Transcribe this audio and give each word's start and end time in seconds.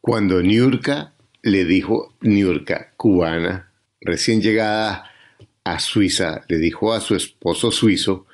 Cuando 0.00 0.42
Niurka 0.42 1.14
le 1.42 1.64
dijo, 1.64 2.14
Niurka, 2.20 2.92
cubana, 2.96 3.70
recién 4.00 4.40
llegada 4.40 5.10
a 5.64 5.78
Suiza, 5.80 6.44
le 6.48 6.58
dijo 6.58 6.92
a 6.92 7.00
su 7.00 7.14
esposo 7.14 7.70
suizo 7.70 8.26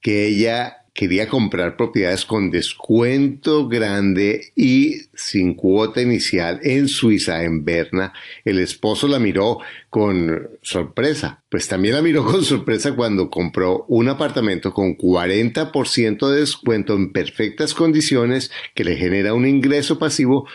que 0.00 0.26
ella 0.26 0.78
quería 0.98 1.28
comprar 1.28 1.76
propiedades 1.76 2.24
con 2.24 2.50
descuento 2.50 3.68
grande 3.68 4.52
y 4.56 5.02
sin 5.14 5.54
cuota 5.54 6.02
inicial 6.02 6.58
en 6.64 6.88
Suiza, 6.88 7.44
en 7.44 7.64
Berna. 7.64 8.12
El 8.44 8.58
esposo 8.58 9.06
la 9.06 9.20
miró 9.20 9.58
con 9.90 10.48
sorpresa. 10.60 11.44
Pues 11.48 11.68
también 11.68 11.94
la 11.94 12.02
miró 12.02 12.24
con 12.26 12.42
sorpresa 12.42 12.96
cuando 12.96 13.30
compró 13.30 13.84
un 13.86 14.08
apartamento 14.08 14.74
con 14.74 14.96
40% 14.96 16.30
de 16.30 16.40
descuento 16.40 16.94
en 16.94 17.12
perfectas 17.12 17.74
condiciones 17.74 18.50
que 18.74 18.82
le 18.82 18.96
genera 18.96 19.34
un 19.34 19.46
ingreso 19.46 20.00
pasivo 20.00 20.48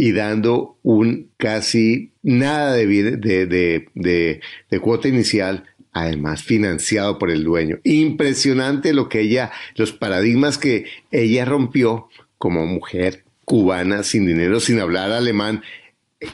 y 0.00 0.12
dando 0.12 0.78
un 0.84 1.28
casi 1.38 2.12
nada 2.22 2.74
de, 2.74 4.40
cuota 4.80 5.08
inicial 5.08 5.64
además 5.92 6.44
financiado 6.44 7.18
por 7.18 7.32
el 7.32 7.42
dueño. 7.42 7.80
Impresionante 7.82 8.94
lo 8.94 9.08
que 9.08 9.22
ella, 9.22 9.50
los 9.74 9.92
paradigmas 9.92 10.56
que 10.56 10.86
ella 11.10 11.44
rompió 11.44 12.08
como 12.38 12.64
mujer 12.64 13.24
cubana 13.44 14.04
sin 14.04 14.24
dinero, 14.24 14.60
sin 14.60 14.78
hablar 14.78 15.10
alemán, 15.10 15.62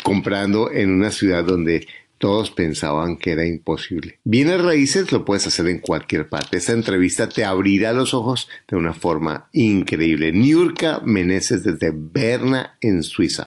comprando 0.03 0.71
en 0.71 0.91
una 0.91 1.11
ciudad 1.11 1.43
donde 1.43 1.87
todos 2.19 2.51
pensaban 2.51 3.17
que 3.17 3.33
era 3.33 3.47
imposible. 3.47 4.19
Bienes 4.25 4.61
raíces 4.61 5.11
lo 5.11 5.25
puedes 5.25 5.47
hacer 5.47 5.69
en 5.69 5.79
cualquier 5.79 6.29
parte. 6.29 6.59
Esta 6.59 6.73
entrevista 6.73 7.31
te 7.31 7.47
abrirá 7.47 7.95
los 7.95 8.13
ojos 8.13 8.51
de 8.69 8.77
una 8.77 8.93
forma 8.93 9.49
increíble. 9.53 10.33
Niurka 10.33 11.01
Meneses 11.03 11.65
desde 11.65 11.93
Berna, 11.95 12.77
en 12.83 13.03
Suiza. 13.03 13.47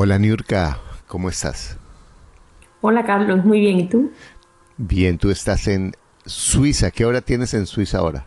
Hola 0.00 0.16
Niurka, 0.16 0.78
¿cómo 1.08 1.28
estás? 1.28 1.76
Hola 2.82 3.04
Carlos, 3.04 3.44
muy 3.44 3.58
bien, 3.58 3.80
¿y 3.80 3.88
tú? 3.88 4.12
Bien, 4.76 5.18
tú 5.18 5.28
estás 5.28 5.66
en 5.66 5.92
Suiza. 6.24 6.92
¿Qué 6.92 7.04
hora 7.04 7.20
tienes 7.20 7.52
en 7.52 7.66
Suiza 7.66 7.98
ahora? 7.98 8.24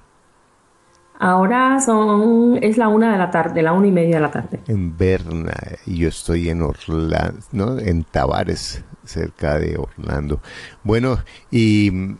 Ahora 1.17 1.79
son, 1.79 2.61
es 2.61 2.77
la 2.77 2.89
una 2.89 3.13
de 3.13 3.17
la 3.17 3.31
tarde, 3.31 3.61
la 3.61 3.71
una 3.71 3.87
y 3.87 3.91
media 3.91 4.15
de 4.15 4.21
la 4.21 4.31
tarde. 4.31 4.59
En 4.67 4.97
Berna, 4.97 5.53
y 5.85 5.99
yo 5.99 6.09
estoy 6.09 6.49
en 6.49 6.61
Orlando, 6.61 7.39
¿no? 7.53 7.79
En 7.79 8.03
Tavares, 8.03 8.83
cerca 9.05 9.57
de 9.57 9.77
Orlando. 9.77 10.41
Bueno, 10.83 11.19
y 11.51 12.17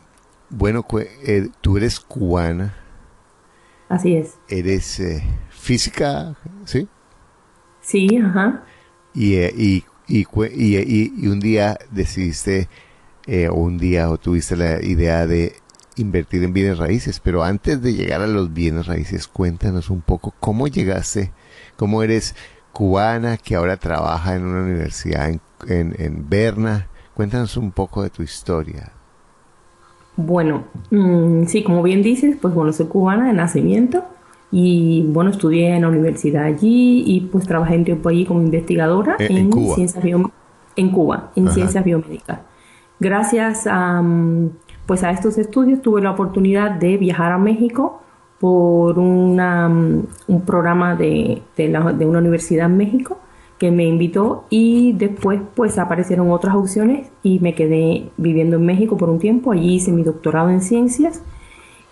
bueno, 0.50 0.86
eh, 1.26 1.50
tú 1.60 1.76
eres 1.76 2.00
cubana. 2.00 2.74
Así 3.90 4.16
es. 4.16 4.38
Eres 4.48 4.98
eh, 5.02 5.22
física, 5.50 6.38
¿sí? 6.64 6.88
Sí, 7.82 8.16
ajá. 8.16 8.64
Y, 9.14 9.36
eh, 9.36 9.54
y, 9.56 9.84
y, 10.08 11.28
un 11.28 11.40
día 11.40 11.78
decidiste, 11.92 12.68
eh, 13.28 13.50
o 13.50 13.56
un 13.56 13.78
día 13.78 14.10
o 14.10 14.18
tuviste 14.18 14.56
la 14.56 14.84
idea 14.84 15.28
de 15.28 15.54
invertir 15.98 16.44
en 16.44 16.54
bienes 16.54 16.78
raíces, 16.78 17.20
pero 17.20 17.44
antes 17.44 17.82
de 17.82 17.94
llegar 17.94 18.22
a 18.22 18.28
los 18.28 18.54
bienes 18.54 18.88
raíces, 18.88 19.28
cuéntanos 19.28 19.90
un 19.90 20.02
poco 20.02 20.34
cómo 20.40 20.68
llegaste, 20.68 21.32
cómo 21.76 22.04
eres 22.04 22.36
cubana 22.72 23.38
que 23.38 23.56
ahora 23.56 23.78
trabaja 23.78 24.36
en 24.36 24.46
una 24.46 24.64
universidad 24.64 25.30
en, 25.30 25.42
en, 25.68 26.30
Berna. 26.30 26.88
Cuéntanos 27.14 27.58
un 27.58 27.72
poco 27.72 28.04
de 28.04 28.10
tu 28.10 28.24
historia. 28.24 28.92
Bueno, 30.16 30.66
mm, 30.90 31.46
sí, 31.46 31.64
como 31.64 31.84
bien 31.84 32.02
dices, 32.02 32.38
pues 32.42 32.54
bueno, 32.54 32.74
soy 32.74 32.88
cubana 32.88 33.28
de 33.28 33.34
nacimiento 33.34 34.06
y 34.52 35.06
bueno, 35.08 35.30
estudié 35.30 35.76
en 35.76 35.84
la 35.84 35.88
universidad 35.88 36.44
allí 36.44 37.04
y 37.06 37.22
pues 37.22 37.48
trabajé 37.48 37.78
un 37.78 37.86
tiempo 37.86 38.10
allí 38.10 38.26
como 38.26 38.42
investigadora 38.42 39.16
eh, 39.20 39.28
en, 39.30 39.52
ciencias 39.52 40.04
en 40.76 40.90
Cuba, 40.90 41.32
en 41.36 41.50
ciencias 41.50 41.84
biomédicas. 41.84 42.40
Gracias 43.00 43.66
a, 43.66 44.04
pues 44.86 45.04
a 45.04 45.12
estos 45.12 45.38
estudios 45.38 45.82
tuve 45.82 46.02
la 46.02 46.12
oportunidad 46.12 46.72
de 46.72 46.98
viajar 46.98 47.32
a 47.32 47.38
México 47.38 48.02
por 48.40 49.00
una, 49.00 49.68
un 49.68 50.42
programa 50.46 50.96
de, 50.96 51.42
de, 51.56 51.68
de 51.70 52.06
una 52.06 52.20
universidad 52.20 52.66
en 52.66 52.78
México 52.78 53.18
que 53.58 53.70
me 53.70 53.86
invitó 53.86 54.46
y 54.50 54.94
después 54.94 55.40
pues 55.56 55.78
aparecieron 55.78 56.32
otras 56.32 56.56
opciones 56.56 57.10
y 57.22 57.40
me 57.40 57.54
quedé 57.54 58.10
viviendo 58.18 58.56
en 58.56 58.66
México 58.66 58.98
por 58.98 59.10
un 59.10 59.20
tiempo. 59.20 59.52
Allí 59.52 59.76
hice 59.76 59.92
mi 59.92 60.02
doctorado 60.04 60.50
en 60.50 60.62
ciencias 60.62 61.22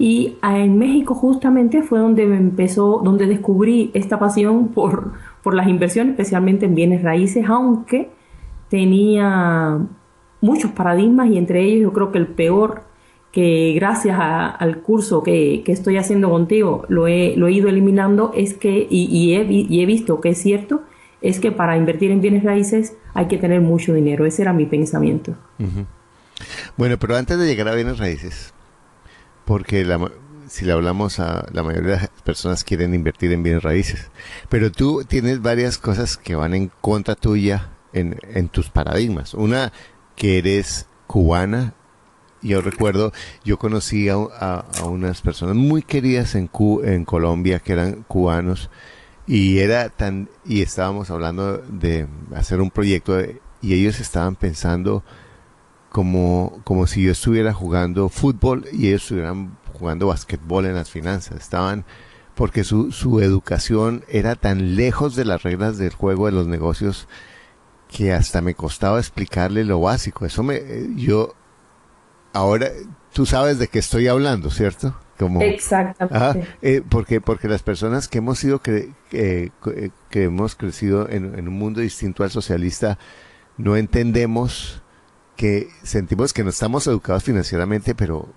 y 0.02 0.38
en 0.42 0.78
México 0.78 1.14
justamente 1.14 1.84
fue 1.84 2.00
donde 2.00 2.26
me 2.26 2.38
empezó, 2.38 3.02
donde 3.04 3.28
descubrí 3.28 3.92
esta 3.94 4.18
pasión 4.18 4.70
por, 4.70 5.12
por 5.44 5.54
las 5.54 5.68
inversiones, 5.68 6.12
especialmente 6.12 6.66
en 6.66 6.74
bienes 6.74 7.04
raíces, 7.04 7.46
aunque 7.50 8.10
tenía 8.70 9.78
muchos 10.40 10.72
paradigmas 10.72 11.30
y 11.30 11.38
entre 11.38 11.64
ellos 11.64 11.82
yo 11.82 11.94
creo 11.94 12.12
que 12.14 12.18
el 12.18 12.28
peor 12.28 12.84
que 13.34 13.74
gracias 13.76 14.18
al 14.18 14.82
curso 14.82 15.22
que, 15.22 15.64
que, 15.66 15.74
estoy 15.74 15.98
haciendo 15.98 16.30
contigo 16.30 16.86
lo 16.88 17.08
he, 17.08 17.36
lo 17.36 17.48
he 17.48 17.52
ido 17.52 17.68
eliminando 17.68 18.32
es 18.34 18.54
que, 18.54 18.88
y, 18.90 19.06
y, 19.12 19.36
he, 19.36 19.44
y, 19.44 19.84
he, 19.84 19.86
visto 19.86 20.22
que 20.22 20.30
es 20.30 20.38
cierto, 20.38 20.82
es 21.22 21.42
que 21.42 21.52
para 21.52 21.76
invertir 21.76 22.10
en 22.12 22.22
bienes 22.22 22.44
raíces 22.44 22.96
hay 23.14 23.28
que 23.28 23.38
tener 23.38 23.60
mucho 23.60 23.94
dinero. 23.94 24.26
Ese 24.26 24.44
era 24.44 24.54
mi 24.54 24.66
pensamiento. 24.66 25.36
Bueno, 26.78 26.98
pero 26.98 27.18
antes 27.18 27.38
de 27.38 27.46
llegar 27.46 27.68
a 27.68 27.76
bienes 27.76 28.00
raíces, 28.00 28.54
porque 29.50 29.84
si 30.48 30.64
le 30.64 30.74
hablamos 30.74 31.20
a 31.20 31.48
la 31.52 31.64
mayoría 31.64 31.94
de 31.94 32.02
las 32.02 32.10
personas 32.24 32.64
quieren 32.64 32.94
invertir 32.94 33.34
en 33.34 33.42
bienes 33.42 33.64
raíces, 33.64 34.12
pero 34.48 34.72
tú 34.72 35.04
tienes 35.08 35.42
varias 35.42 35.80
cosas 35.80 36.18
que 36.18 36.36
van 36.36 36.54
en 36.54 36.72
contra 36.82 37.16
tuya 37.16 37.72
en, 37.92 38.50
tus 38.50 38.70
paradigmas. 38.70 39.34
Una, 39.34 39.74
que 40.16 40.38
eres 40.38 40.86
cubana. 41.08 41.74
Yo 42.44 42.62
recuerdo, 42.62 43.12
yo 43.44 43.58
conocí 43.58 44.08
a, 44.08 44.66
unas 44.86 45.24
personas 45.24 45.56
muy 45.56 45.82
queridas 45.82 46.36
en, 46.36 46.52
en 46.84 47.06
Colombia 47.06 47.58
que 47.58 47.74
eran 47.74 48.04
cubanos 48.04 48.70
y 49.26 49.58
era 49.58 49.90
tan 49.90 50.30
y 50.46 50.62
estábamos 50.62 51.10
hablando 51.10 51.58
de 51.58 52.06
hacer 52.36 52.62
un 52.62 52.70
proyecto 52.70 53.20
y 53.64 53.74
ellos 53.74 54.00
estaban 54.00 54.36
pensando 54.36 55.04
como, 55.90 56.62
como 56.64 56.88
si 56.88 57.04
yo 57.04 57.12
estuviera 57.12 57.54
jugando 57.54 58.10
fútbol 58.10 58.66
y 58.72 58.88
ellos 58.88 59.04
estuvieran 59.04 59.58
jugando 59.74 60.08
basquetbol 60.08 60.66
en 60.66 60.76
las 60.76 60.90
finanzas. 60.90 61.40
Estaban 61.40 61.86
porque 62.36 62.64
su, 62.64 62.92
su 62.92 63.20
educación 63.20 64.06
era 64.08 64.36
tan 64.36 64.76
lejos 64.76 65.16
de 65.16 65.26
las 65.26 65.44
reglas 65.44 65.78
del 65.78 65.94
juego 65.94 66.28
de 66.28 66.32
los 66.32 66.48
negocios 66.48 67.08
que 67.90 68.14
hasta 68.14 68.42
me 68.42 68.54
costaba 68.54 69.00
explicarle 69.00 69.66
lo 69.66 69.82
básico. 69.82 70.26
Eso 70.26 70.44
me, 70.44 70.62
yo, 70.96 71.34
ahora, 72.32 72.70
tú 73.12 73.26
sabes 73.26 73.60
de 73.60 73.68
qué 73.68 73.80
estoy 73.80 74.08
hablando, 74.08 74.52
¿cierto? 74.52 74.96
Como, 75.18 75.42
Exactamente. 75.42 76.48
Eh, 76.62 76.82
porque, 76.88 77.20
porque 77.20 77.50
las 77.50 77.62
personas 77.62 78.08
que 78.08 78.20
hemos 78.20 78.40
sido, 78.40 78.62
que, 78.62 78.94
que 79.10 79.52
hemos 80.24 80.56
crecido 80.56 81.10
en, 81.10 81.38
en 81.38 81.48
un 81.50 81.56
mundo 81.56 81.82
distinto 81.82 82.24
al 82.24 82.32
socialista, 82.32 82.98
no 83.58 83.76
entendemos 83.76 84.82
que 85.40 85.70
sentimos 85.84 86.34
que 86.34 86.44
no 86.44 86.50
estamos 86.50 86.86
educados 86.86 87.24
financieramente, 87.24 87.96
pero, 87.96 88.28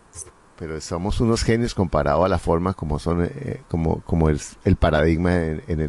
pero 0.57 0.81
somos 0.81 1.21
unos 1.21 1.43
genios 1.43 1.75
comparado 1.75 2.25
a 2.25 2.29
la 2.29 2.39
forma 2.39 2.75
como 2.75 3.01
son, 3.01 3.25
eh, 3.25 3.61
como, 3.69 4.03
como 4.03 4.29
el, 4.29 4.41
el 4.63 4.77
paradigma 4.77 5.35
en, 5.35 5.65
en, 5.67 5.81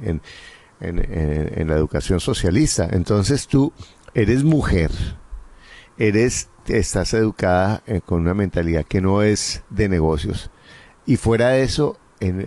en, 0.00 0.20
en, 0.80 1.68
la 1.68 1.74
educación 1.74 2.20
socialista. 2.20 2.88
Entonces 2.92 3.48
tú 3.48 3.72
eres 4.14 4.44
mujer, 4.44 4.92
eres, 5.98 6.50
estás 6.68 7.14
educada 7.14 7.82
eh, 7.88 8.00
con 8.00 8.20
una 8.20 8.34
mentalidad 8.34 8.84
que 8.84 9.00
no 9.00 9.22
es 9.22 9.64
de 9.70 9.88
negocios 9.88 10.52
y 11.04 11.16
fuera 11.16 11.48
de 11.48 11.64
eso, 11.64 11.98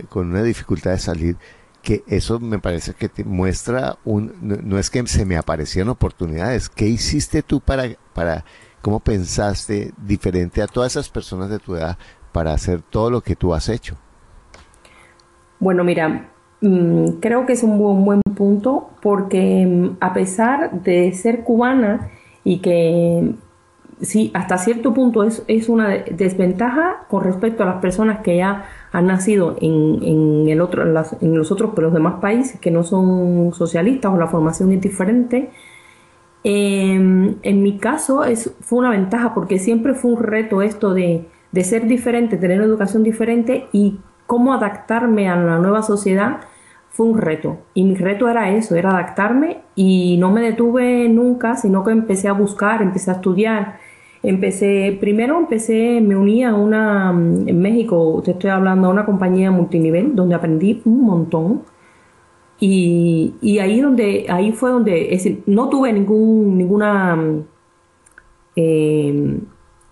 con 0.08 0.30
una 0.30 0.42
dificultad 0.42 0.92
de 0.92 0.98
salir, 0.98 1.36
que 1.82 2.02
eso 2.06 2.38
me 2.40 2.58
parece 2.58 2.94
que 2.94 3.08
te 3.08 3.24
muestra 3.24 3.98
un, 4.04 4.34
no, 4.40 4.78
es 4.78 4.90
que 4.90 5.06
se 5.06 5.24
me 5.24 5.36
aparecieron 5.36 5.88
oportunidades, 5.90 6.68
¿qué 6.68 6.86
hiciste 6.86 7.42
tú 7.42 7.60
para, 7.60 7.84
para, 8.12 8.44
cómo 8.82 9.00
pensaste 9.00 9.92
diferente 9.96 10.62
a 10.62 10.66
todas 10.66 10.92
esas 10.92 11.08
personas 11.08 11.50
de 11.50 11.58
tu 11.58 11.76
edad 11.76 11.96
para 12.32 12.52
hacer 12.52 12.82
todo 12.82 13.10
lo 13.10 13.20
que 13.20 13.36
tú 13.36 13.54
has 13.54 13.68
hecho? 13.68 13.96
Bueno, 15.60 15.82
mira, 15.84 16.30
mm, 16.60 17.20
creo 17.20 17.46
que 17.46 17.54
es 17.54 17.62
un 17.62 17.78
buen, 17.78 18.20
punto 18.36 18.90
porque 19.02 19.66
mm, 19.66 19.96
a 20.00 20.12
pesar 20.14 20.82
de 20.82 21.12
ser 21.12 21.42
cubana 21.42 22.10
y 22.44 22.58
que 22.60 23.34
sí, 24.00 24.30
hasta 24.34 24.58
cierto 24.58 24.94
punto 24.94 25.24
es, 25.24 25.42
es 25.48 25.68
una 25.68 25.88
desventaja 25.88 27.06
con 27.08 27.24
respecto 27.24 27.62
a 27.62 27.66
las 27.66 27.76
personas 27.76 28.20
que 28.20 28.36
ya 28.36 28.64
han 28.92 29.06
nacido 29.06 29.56
en, 29.60 30.02
en 30.02 30.48
el 30.48 30.60
otro, 30.60 30.82
en, 30.82 31.36
los 31.36 31.52
otros, 31.52 31.72
pero 31.74 31.88
los 31.88 31.94
demás 31.94 32.20
países 32.20 32.60
que 32.60 32.70
no 32.70 32.84
son 32.84 33.52
socialistas 33.52 34.12
o 34.12 34.16
la 34.16 34.26
formación 34.26 34.72
es 34.72 34.80
diferente. 34.80 35.50
Em, 36.44 37.36
en 37.42 37.62
mi 37.62 37.78
caso 37.78 38.24
es, 38.24 38.54
fue 38.60 38.78
una 38.78 38.90
ventaja 38.90 39.34
porque 39.34 39.58
siempre 39.58 39.94
fue 39.94 40.12
un 40.12 40.22
reto 40.22 40.62
esto 40.62 40.94
de, 40.94 41.26
de 41.52 41.64
ser 41.64 41.86
diferente, 41.86 42.36
tener 42.36 42.58
una 42.58 42.66
educación 42.66 43.02
diferente 43.02 43.66
y 43.72 43.98
cómo 44.26 44.52
adaptarme 44.52 45.28
a 45.28 45.36
la 45.36 45.58
nueva 45.58 45.82
sociedad 45.82 46.40
fue 46.90 47.06
un 47.06 47.18
reto. 47.18 47.58
Y 47.74 47.84
mi 47.84 47.94
reto 47.94 48.28
era 48.28 48.50
eso, 48.50 48.74
era 48.74 48.90
adaptarme 48.90 49.62
y 49.74 50.16
no 50.18 50.30
me 50.30 50.40
detuve 50.40 51.08
nunca, 51.08 51.56
sino 51.56 51.84
que 51.84 51.92
empecé 51.92 52.28
a 52.28 52.32
buscar, 52.32 52.82
empecé 52.82 53.10
a 53.10 53.14
estudiar 53.14 53.78
Empecé, 54.22 54.96
primero 55.00 55.38
empecé, 55.38 56.00
me 56.00 56.16
uní 56.16 56.42
a 56.44 56.54
una, 56.54 57.12
mm, 57.12 57.48
en 57.48 57.60
México, 57.60 58.20
te 58.24 58.32
estoy 58.32 58.50
hablando, 58.50 58.88
a 58.88 58.90
una 58.90 59.06
compañía 59.06 59.50
multinivel 59.50 60.16
donde 60.16 60.34
aprendí 60.34 60.82
un 60.84 61.02
montón. 61.02 61.62
Y, 62.60 63.34
y 63.40 63.60
ahí, 63.60 63.80
donde, 63.80 64.26
ahí 64.28 64.52
fue 64.52 64.70
donde, 64.70 65.14
es 65.14 65.22
decir, 65.22 65.42
no 65.46 65.68
tuve 65.68 65.92
ningún, 65.92 66.58
ninguna, 66.58 67.14
mm, 67.16 67.44
eh, 68.56 69.38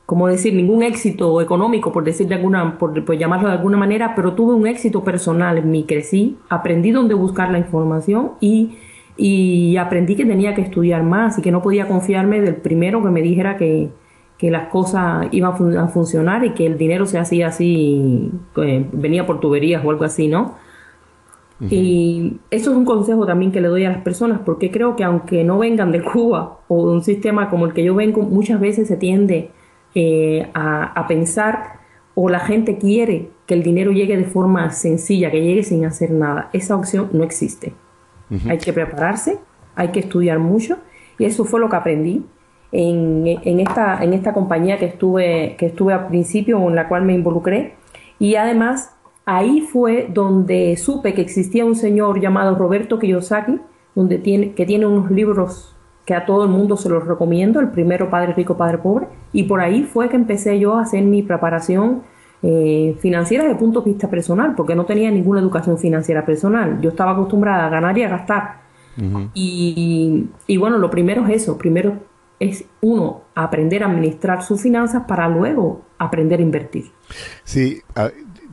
como 0.07 0.29
decir, 0.29 0.55
ningún 0.55 0.83
éxito 0.83 1.41
económico, 1.41 1.93
por 1.93 2.05
decir 2.05 2.27
de 2.29 2.35
alguna, 2.37 2.79
por, 2.79 3.17
llamarlo 3.17 3.49
de 3.49 3.55
alguna 3.55 3.77
manera, 3.77 4.15
pero 4.17 4.35
tuve 4.35 4.55
un 4.55 4.67
éxito 4.67 5.05
personal 5.05 5.59
en 5.59 5.71
mí, 5.71 5.85
crecí, 5.85 6.39
aprendí 6.49 6.91
dónde 6.91 7.15
buscar 7.15 7.51
la 7.51 7.59
información 7.59 8.33
y, 8.41 8.77
y 9.17 9.77
aprendí 9.77 10.17
que 10.17 10.25
tenía 10.25 10.55
que 10.55 10.63
estudiar 10.63 11.03
más 11.03 11.39
y 11.39 11.43
que 11.43 11.53
no 11.53 11.63
podía 11.63 11.89
confiarme 11.89 12.41
del 12.41 12.57
primero 12.57 13.03
que 13.03 13.11
me 13.11 13.23
dijera 13.23 13.57
que, 13.57 13.91
que 14.39 14.51
las 14.51 14.69
cosas 14.69 15.29
iban 15.33 15.79
a 15.79 15.89
funcionar 15.89 16.45
y 16.45 16.51
que 16.51 16.67
el 16.67 16.77
dinero 16.77 17.07
se 17.07 17.19
hacía 17.19 17.49
así, 17.49 18.31
venía 18.93 19.27
por 19.27 19.41
tuberías 19.41 19.85
o 19.85 19.91
algo 19.91 20.05
así, 20.05 20.29
¿no? 20.29 20.57
Y 21.59 22.39
eso 22.51 22.71
es 22.71 22.77
un 22.77 22.85
consejo 22.85 23.25
también 23.25 23.51
que 23.51 23.63
le 23.63 23.69
doy 23.69 23.87
a 23.87 23.91
las 23.91 24.03
personas, 24.03 24.41
porque 24.45 24.71
creo 24.71 24.95
que 24.95 25.05
aunque 25.05 25.43
no 25.43 25.59
vengan 25.59 25.91
de 25.91 26.03
Cuba 26.03 26.59
o 26.69 26.87
de 26.87 26.97
un 26.97 27.03
sistema 27.03 27.49
como 27.49 27.65
el 27.65 27.73
que 27.73 27.83
yo 27.83 27.95
vengo, 27.95 28.23
muchas 28.23 28.61
veces 28.61 28.89
se 28.89 28.97
tiende 28.99 29.51
eh, 29.95 30.51
a, 30.53 31.07
pensar 31.09 31.81
o 32.15 32.29
la 32.29 32.41
gente 32.41 32.77
quiere 32.77 33.31
que 33.47 33.55
el 33.55 33.63
dinero 33.63 33.93
llegue 33.93 34.19
de 34.19 34.25
forma 34.25 34.71
sencilla, 34.71 35.31
que 35.31 35.43
llegue 35.43 35.63
sin 35.63 35.87
hacer 35.87 36.11
nada. 36.11 36.51
Esa 36.53 36.77
opción 36.77 37.09
no 37.13 37.25
existe. 37.25 37.73
Hay 38.49 38.59
que 38.59 38.73
prepararse, 38.73 39.39
hay 39.77 39.89
que 39.89 40.01
estudiar 40.01 40.39
mucho 40.39 40.79
y 41.17 41.25
eso 41.25 41.45
fue 41.45 41.61
lo 41.61 41.71
que 41.71 41.77
aprendí 41.77 42.25
en, 42.73 43.61
esta, 43.61 44.03
en 44.03 44.13
esta 44.13 44.33
compañía 44.33 44.79
que 44.79 44.87
estuve, 44.87 45.57
que 45.59 45.67
estuve 45.67 45.93
al 45.93 46.09
principio, 46.09 46.59
en 46.69 46.75
la 46.75 46.89
cual 46.89 47.05
me 47.05 47.15
involucré. 47.15 47.75
Y 48.19 48.35
además, 48.35 48.95
ahí 49.25 49.61
fue 49.61 50.09
donde 50.13 50.77
supe 50.77 51.15
que 51.15 51.23
existía 51.23 51.65
un 51.65 51.77
señor 51.77 52.21
llamado 52.21 52.55
Roberto 52.55 52.99
Kiyosaki, 52.99 53.61
donde 53.95 54.19
tiene, 54.19 54.53
que 54.53 54.67
tiene 54.67 54.87
unos 54.87 55.11
libros 55.11 55.75
que 56.05 56.15
a 56.15 56.25
todo 56.25 56.45
el 56.45 56.51
mundo 56.51 56.77
se 56.77 56.89
los 56.89 57.05
recomiendo, 57.05 57.59
el 57.59 57.71
primero 57.71 58.09
Padre 58.09 58.33
Rico, 58.33 58.57
Padre 58.57 58.79
Pobre, 58.79 59.09
y 59.33 59.45
por 59.45 59.61
ahí 59.61 59.83
fue 59.83 60.09
que 60.09 60.17
empecé 60.17 60.59
yo 60.59 60.77
a 60.77 60.83
hacer 60.83 61.03
mi 61.03 61.23
preparación 61.23 62.03
eh, 62.43 62.97
financiera 63.01 63.43
desde 63.43 63.55
el 63.55 63.59
punto 63.59 63.81
de 63.81 63.91
vista 63.91 64.09
personal, 64.09 64.55
porque 64.55 64.77
no 64.77 64.85
tenía 64.85 65.11
ninguna 65.11 65.41
educación 65.41 65.79
financiera 65.79 66.25
personal. 66.25 66.81
Yo 66.81 66.91
estaba 66.91 67.13
acostumbrada 67.13 67.67
a 67.67 67.71
ganar 67.71 67.99
y 67.99 68.05
a 68.05 68.09
gastar. 68.09 68.67
y, 69.35 70.29
y, 70.47 70.57
bueno, 70.57 70.79
lo 70.79 70.89
primero 70.89 71.27
es 71.27 71.43
eso, 71.43 71.59
primero 71.59 71.95
es 72.39 72.65
uno 72.81 73.25
aprender 73.35 73.83
a 73.83 73.87
administrar 73.87 74.43
sus 74.43 74.61
finanzas 74.61 75.05
para 75.07 75.29
luego 75.29 75.87
aprender 75.99 76.41
a 76.41 76.43
invertir. 76.43 76.93
Sí, 77.45 77.83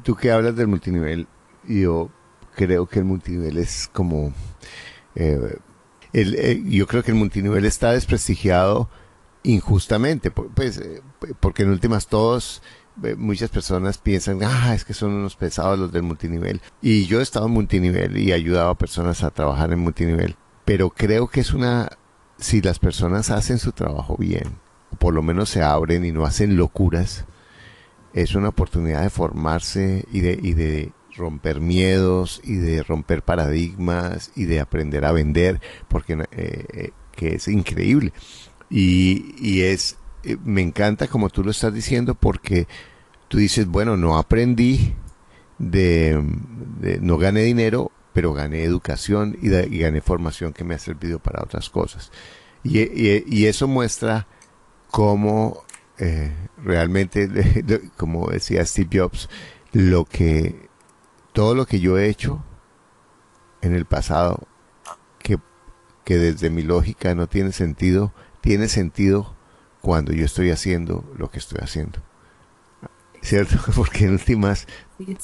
tú 0.04 0.16
que 0.16 0.32
hablas 0.32 0.56
del 0.56 0.68
multinivel, 0.68 1.28
yo 1.68 2.10
creo 2.56 2.86
que 2.86 3.00
el 3.00 3.06
multinivel 3.06 3.58
es 3.58 3.90
como... 3.92 4.34
Eh, 5.16 5.58
eh, 6.14 6.64
yo 6.66 6.88
creo 6.88 7.04
que 7.04 7.12
el 7.12 7.18
multinivel 7.18 7.66
está 7.66 7.92
desprestigiado 7.92 8.90
injustamente, 9.42 10.32
pues, 10.32 10.78
eh, 10.78 11.02
porque 11.40 11.64
en 11.64 11.72
últimas 11.72 12.08
todos, 12.08 12.62
muchas 13.18 13.50
personas 13.50 13.98
piensan, 13.98 14.40
ah, 14.44 14.74
es 14.76 14.86
que 14.86 14.94
son 14.94 15.12
unos 15.12 15.36
pesados 15.36 15.80
los 15.80 15.92
del 15.92 16.04
multinivel. 16.04 16.62
Y 16.82 17.06
yo 17.06 17.20
he 17.20 17.24
estado 17.24 17.48
en 17.48 17.54
multinivel 17.54 18.18
y 18.18 18.32
he 18.32 18.34
ayudado 18.34 18.70
a 18.70 18.78
personas 18.78 19.24
a 19.24 19.32
trabajar 19.32 19.74
en 19.74 19.80
multinivel, 19.80 20.36
pero 20.66 20.92
creo 20.92 21.28
que 21.28 21.42
es 21.42 21.54
una 21.54 21.90
si 22.44 22.62
las 22.62 22.78
personas 22.78 23.30
hacen 23.30 23.58
su 23.58 23.72
trabajo 23.72 24.18
bien, 24.18 24.58
o 24.92 24.98
por 24.98 25.14
lo 25.14 25.24
menos 25.24 25.50
se 25.50 25.62
abren 25.62 26.04
y 26.04 26.12
no 26.12 26.26
hacen 26.26 26.58
locuras, 26.58 27.24
es 28.14 28.36
una 28.36 28.50
oportunidad 28.50 29.02
de 29.02 29.10
formarse 29.10 30.06
y 30.12 30.20
de, 30.20 30.36
de 30.36 30.92
romper 31.16 31.62
miedos 31.62 32.42
y 32.44 32.56
de 32.56 32.84
romper 32.84 33.24
paradigmas 33.24 34.32
y 34.36 34.44
de 34.44 34.60
aprender 34.60 35.06
a 35.06 35.14
vender, 35.14 35.62
porque 35.88 36.14
eh, 36.32 36.66
eh, 36.74 36.90
que 37.14 37.36
es 37.36 37.48
increíble. 37.48 38.12
Y, 38.70 39.36
y 39.40 39.62
es, 39.62 39.98
eh, 40.24 40.36
me 40.44 40.62
encanta 40.62 41.08
como 41.08 41.30
tú 41.30 41.46
lo 41.46 41.52
estás 41.52 41.74
diciendo, 41.74 42.14
porque 42.14 42.68
tú 43.30 43.38
dices, 43.38 43.68
bueno, 43.68 43.96
no 43.96 44.18
aprendí 44.18 44.96
de, 45.60 46.22
no 47.00 47.18
gané 47.18 47.44
dinero, 47.44 47.92
pero 48.14 48.34
gané 48.34 48.64
educación 48.64 49.38
y, 49.42 49.50
gané 49.80 50.02
formación 50.02 50.54
que 50.54 50.64
me 50.64 50.76
ha 50.76 50.80
servido 50.80 51.20
para 51.20 51.44
otras 51.44 51.70
cosas. 51.70 52.12
Y, 52.64 53.46
eso 53.46 53.68
muestra 53.68 54.28
cómo 54.90 55.64
eh, 55.98 56.32
realmente, 56.64 57.28
como 57.98 58.30
decía 58.30 58.66
Steve 58.66 59.00
Jobs, 59.00 59.30
lo 59.72 60.06
que 60.06 60.70
todo 61.34 61.56
lo 61.56 61.66
que 61.66 61.80
yo 61.80 61.98
he 61.98 62.08
hecho 62.08 62.44
en 63.62 63.74
el 63.74 63.86
pasado, 63.86 64.48
que, 65.20 65.40
que 66.06 66.18
desde 66.18 66.50
mi 66.50 66.62
lógica 66.62 67.16
no 67.16 67.28
tiene 67.28 67.52
sentido, 67.52 68.14
tiene 68.42 68.68
sentido 68.70 69.36
cuando 69.82 70.14
yo 70.14 70.26
estoy 70.26 70.52
haciendo 70.52 71.04
lo 71.18 71.30
que 71.30 71.40
estoy 71.40 71.60
haciendo. 71.62 72.00
¿Cierto? 73.22 73.58
Porque 73.76 74.06
en 74.06 74.12
últimas, 74.12 74.68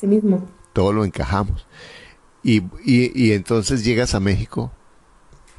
mismo. 0.01 0.47
todo 0.74 0.94
lo 0.94 1.06
encajamos. 1.06 1.68
Y, 2.44 2.63
y, 2.86 3.33
entonces 3.33 3.83
llegas 3.83 4.15
a 4.15 4.19
México 4.19 4.71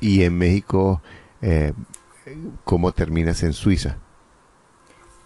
y 0.00 0.22
en 0.22 0.38
México, 0.38 1.02
eh, 1.42 1.72
¿cómo 2.64 2.92
terminas 2.92 3.42
en 3.42 3.52
Suiza? 3.52 3.98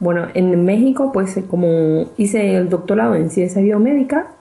Bueno, 0.00 0.26
en 0.34 0.64
México, 0.64 1.12
pues 1.12 1.38
como 1.48 2.10
hice 2.16 2.56
el 2.56 2.68
doctorado 2.68 3.14
en 3.14 3.30
ciencia 3.30 3.62
biomédica, 3.62 4.32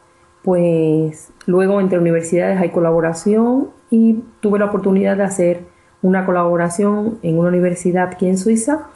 pues 0.41 1.32
luego 1.46 1.79
entre 1.79 2.00
universidades 2.00 2.60
hay 2.60 2.70
colaboración 2.70 3.70
y 3.89 4.24
tuve 4.41 4.60
la 4.60 4.65
oportunidad 4.65 5.17
de 5.17 5.24
hacer 5.24 5.62
una 6.01 6.25
colaboración 6.25 7.20
en 7.22 7.38
una 7.38 7.50
universidad 7.50 8.10
aquí 8.10 8.27
en 8.27 8.38
Suiza, 8.38 8.88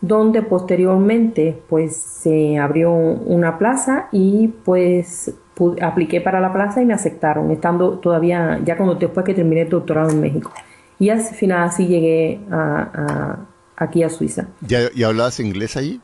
donde 0.00 0.42
posteriormente 0.42 1.60
pues 1.68 1.96
se 1.96 2.58
abrió 2.58 2.92
una 2.92 3.58
plaza 3.58 4.08
y 4.12 4.48
pues 4.64 5.34
apliqué 5.80 6.20
para 6.20 6.40
la 6.40 6.52
plaza 6.52 6.82
y 6.82 6.86
me 6.86 6.94
aceptaron, 6.94 7.50
estando 7.50 7.98
todavía, 7.98 8.60
ya 8.64 8.76
cuando 8.76 8.94
después 8.94 9.24
que 9.24 9.34
terminé 9.34 9.62
el 9.62 9.68
doctorado 9.68 10.10
en 10.10 10.20
México. 10.20 10.52
Y 10.98 11.08
al 11.08 11.20
final 11.20 11.68
así 11.68 11.86
llegué 11.86 12.40
a, 12.50 13.38
aquí 13.76 14.02
a 14.02 14.10
Suiza. 14.10 14.48
¿Ya, 14.60 14.90
¿Ya 14.94 15.08
hablabas 15.08 15.40
inglés 15.40 15.76
allí? 15.76 16.00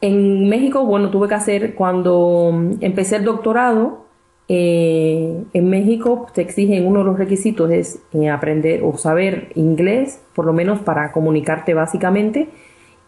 En 0.00 0.48
México, 0.48 0.84
bueno, 0.84 1.10
tuve 1.10 1.28
que 1.28 1.34
hacer, 1.34 1.74
cuando 1.74 2.52
empecé 2.80 3.16
el 3.16 3.24
doctorado, 3.24 4.04
eh, 4.48 5.44
en 5.52 5.70
México 5.70 6.26
te 6.34 6.42
exigen, 6.42 6.86
uno 6.86 6.98
de 7.00 7.04
los 7.04 7.18
requisitos 7.18 7.70
es 7.70 8.00
eh, 8.12 8.28
aprender 8.28 8.82
o 8.82 8.98
saber 8.98 9.52
inglés, 9.54 10.20
por 10.34 10.44
lo 10.44 10.52
menos 10.52 10.80
para 10.80 11.12
comunicarte 11.12 11.74
básicamente, 11.74 12.48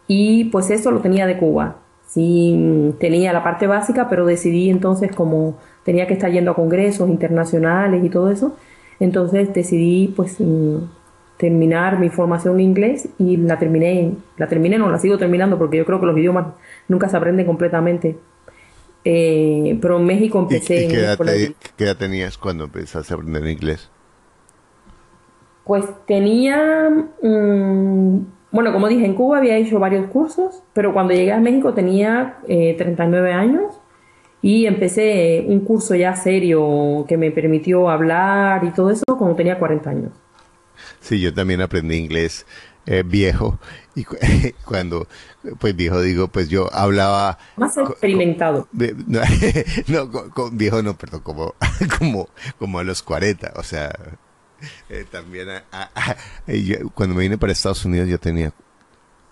y 0.07 0.45
pues 0.45 0.69
eso 0.69 0.91
lo 0.91 1.01
tenía 1.01 1.27
de 1.27 1.37
Cuba 1.37 1.75
sí 2.07 2.93
tenía 2.99 3.33
la 3.33 3.43
parte 3.43 3.67
básica, 3.67 4.09
pero 4.09 4.25
decidí 4.25 4.69
entonces 4.69 5.11
como 5.15 5.57
tenía 5.83 6.07
que 6.07 6.13
estar 6.13 6.31
yendo 6.31 6.51
a 6.51 6.55
congresos 6.55 7.09
internacionales 7.09 8.03
y 8.03 8.09
todo 8.09 8.31
eso, 8.31 8.55
entonces 8.99 9.53
decidí 9.53 10.13
pues 10.15 10.37
mm, 10.39 10.77
terminar 11.37 11.99
mi 11.99 12.09
formación 12.09 12.55
en 12.55 12.61
inglés 12.61 13.09
y 13.17 13.37
la 13.37 13.59
terminé, 13.59 14.13
la 14.37 14.47
terminé, 14.47 14.77
no 14.77 14.89
la 14.89 14.99
sigo 14.99 15.17
terminando 15.17 15.57
porque 15.57 15.77
yo 15.77 15.85
creo 15.85 15.99
que 15.99 16.05
los 16.05 16.17
idiomas 16.17 16.47
nunca 16.87 17.09
se 17.09 17.17
aprenden 17.17 17.45
completamente. 17.45 18.17
Eh, 19.07 19.77
pero 19.81 19.99
en 19.99 20.05
México 20.05 20.39
empecé... 20.39 20.85
¿Y, 20.85 20.87
qué, 20.87 20.99
edad 20.99 21.19
qué, 21.77 21.83
edad 21.83 21.97
tenías 21.97 22.37
cuando 22.39 22.63
empezaste 22.63 23.13
a 23.13 23.15
aprender 23.15 23.45
inglés? 23.47 23.89
Pues 25.63 25.85
tenía 26.07 26.89
mm, 27.21 28.19
bueno, 28.55 28.71
como 28.71 28.87
dije, 28.87 29.05
en 29.05 29.15
Cuba 29.15 29.39
había 29.39 29.57
hecho 29.57 29.79
varios 29.79 30.07
cursos, 30.07 30.63
pero 30.71 30.93
cuando 30.93 31.13
llegué 31.13 31.33
a 31.33 31.39
México 31.39 31.73
tenía 31.73 32.37
39 32.47 33.29
eh, 33.29 33.33
años 33.33 33.81
y 34.41 34.65
empecé 34.65 35.43
un 35.45 35.59
curso 35.59 35.93
ya 35.93 36.15
serio 36.15 37.03
que 37.05 37.17
me 37.17 37.31
permitió 37.31 37.89
hablar 37.89 38.63
y 38.63 38.71
todo 38.71 38.91
eso 38.91 39.03
cuando 39.17 39.35
tenía 39.35 39.59
40 39.59 39.89
años. 39.89 40.11
Sí, 41.01 41.19
yo 41.19 41.33
también 41.33 41.59
aprendí 41.59 41.97
inglés 41.97 42.45
eh, 42.85 43.03
viejo 43.05 43.59
y 43.93 44.03
cuando 44.65 45.07
pues 45.59 45.75
viejo 45.75 46.01
digo 46.01 46.27
pues 46.27 46.47
yo 46.47 46.71
hablaba 46.71 47.39
más 47.57 47.75
experimentado 47.77 48.67
no, 49.87 50.11
con, 50.11 50.55
viejo 50.55 50.83
no 50.83 50.95
perdón 50.95 51.21
como 51.21 51.55
como 51.99 52.29
como 52.59 52.77
a 52.77 52.83
los 52.83 53.01
40 53.01 53.53
o 53.55 53.63
sea 53.63 53.91
eh, 54.89 55.05
también 55.09 55.47
cuando 56.93 57.15
me 57.15 57.21
vine 57.23 57.37
para 57.37 57.53
Estados 57.53 57.85
Unidos 57.85 58.09
yo 58.09 58.19
tenía 58.19 58.53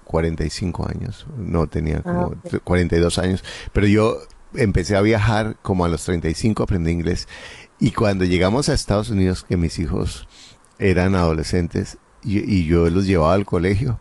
45 0.06 0.88
años 0.90 1.26
no 1.38 1.68
tenía 1.68 1.98
ah, 1.98 2.02
como 2.04 2.36
42 2.64 3.18
años 3.20 3.44
pero 3.72 3.88
yo 3.88 4.20
empecé 4.54 4.96
a 4.96 5.02
viajar 5.02 5.58
como 5.62 5.86
a 5.86 5.90
los 5.90 6.04
35 6.04 6.64
aprendí 6.64 6.92
inglés 6.92 7.28
y 7.80 7.92
cuando 7.92 8.26
llegamos 8.26 8.70
a 8.70 8.74
Estados 8.74 9.10
Unidos 9.10 9.46
que 9.48 9.58
mis 9.58 9.80
hijos 9.80 10.28
eran 10.80 11.16
adolescentes 11.16 11.98
y, 12.24 12.66
yo 12.66 12.90
los 12.90 13.06
llevaba 13.06 13.34
al 13.34 13.46
colegio. 13.46 14.00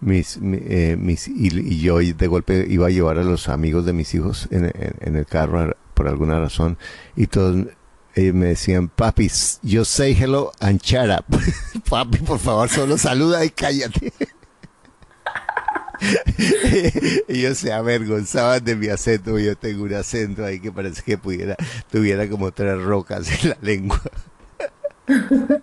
Mis, 0.00 0.38
eh, 0.40 0.96
mis, 0.96 1.26
y, 1.26 1.80
yo 1.80 1.98
de 1.98 2.26
golpe 2.28 2.66
iba 2.68 2.86
a 2.86 2.90
llevar 2.90 3.18
a 3.18 3.24
los 3.24 3.48
amigos 3.48 3.84
de 3.84 3.92
mis 3.92 4.14
hijos 4.14 4.46
en, 4.52 4.70
en, 5.00 5.16
el 5.16 5.26
carro 5.26 5.76
por 5.94 6.06
alguna 6.06 6.38
razón 6.38 6.78
y 7.16 7.26
todos 7.26 7.66
ellos 8.18 8.34
me 8.34 8.46
decían, 8.46 8.88
papi, 8.88 9.30
yo 9.62 9.84
say 9.84 10.12
hello 10.14 10.50
and 10.60 10.80
shut 10.80 11.24
papi, 11.88 12.18
por 12.18 12.38
favor, 12.38 12.68
solo 12.68 12.98
saluda 12.98 13.44
y 13.44 13.50
cállate. 13.50 14.12
ellos 17.28 17.58
se 17.58 17.72
avergonzaban 17.72 18.64
de 18.64 18.74
mi 18.76 18.88
acento, 18.88 19.38
yo 19.38 19.56
tengo 19.56 19.84
un 19.84 19.94
acento 19.94 20.44
ahí 20.44 20.58
que 20.60 20.72
parece 20.72 21.02
que 21.02 21.16
pudiera, 21.18 21.56
tuviera 21.90 22.28
como 22.28 22.50
tres 22.52 22.82
rocas 22.82 23.44
en 23.44 23.50
la 23.50 23.58
lengua. 23.60 24.00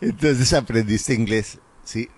Entonces 0.00 0.52
aprendiste 0.52 1.14
inglés, 1.14 1.58
¿sí? 1.84 2.08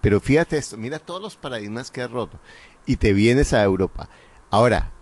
pero 0.00 0.20
fíjate 0.20 0.56
esto, 0.56 0.76
mira 0.76 0.98
todos 1.00 1.20
los 1.20 1.36
paradigmas 1.36 1.90
que 1.90 2.02
has 2.02 2.10
roto 2.10 2.38
y 2.86 2.96
te 2.96 3.12
vienes 3.12 3.52
a 3.52 3.62
Europa. 3.62 4.08
Ahora, 4.50 4.92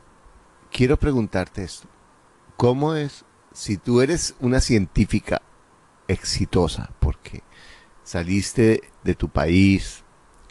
quiero 0.72 0.98
preguntarte 0.98 1.62
esto. 1.62 1.88
¿Cómo 2.56 2.94
es 2.94 3.24
si 3.52 3.76
tú 3.76 4.00
eres 4.00 4.34
una 4.40 4.60
científica 4.60 5.42
exitosa? 6.08 6.90
Porque 7.00 7.42
saliste 8.04 8.82
de 9.02 9.14
tu 9.14 9.28
país, 9.28 10.04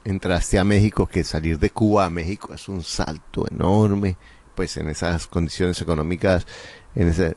entraste 0.03 0.59
a 0.59 0.63
México, 0.63 1.07
que 1.07 1.23
salir 1.23 1.59
de 1.59 1.69
Cuba 1.69 2.05
a 2.05 2.09
México 2.09 2.53
es 2.53 2.67
un 2.67 2.83
salto 2.83 3.45
enorme, 3.49 4.17
pues 4.55 4.77
en 4.77 4.89
esas 4.89 5.27
condiciones 5.27 5.81
económicas 5.81 6.45
en 6.95 7.07
ese, 7.07 7.35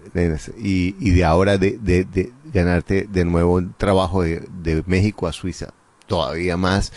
y, 0.59 1.11
de 1.11 1.25
ahora 1.25 1.57
de, 1.57 2.33
ganarte 2.53 3.07
de 3.11 3.25
nuevo 3.25 3.55
un 3.55 3.73
trabajo 3.75 4.23
de, 4.23 4.83
México 4.87 5.27
a 5.27 5.33
Suiza, 5.33 5.73
todavía 6.07 6.57
más. 6.57 6.93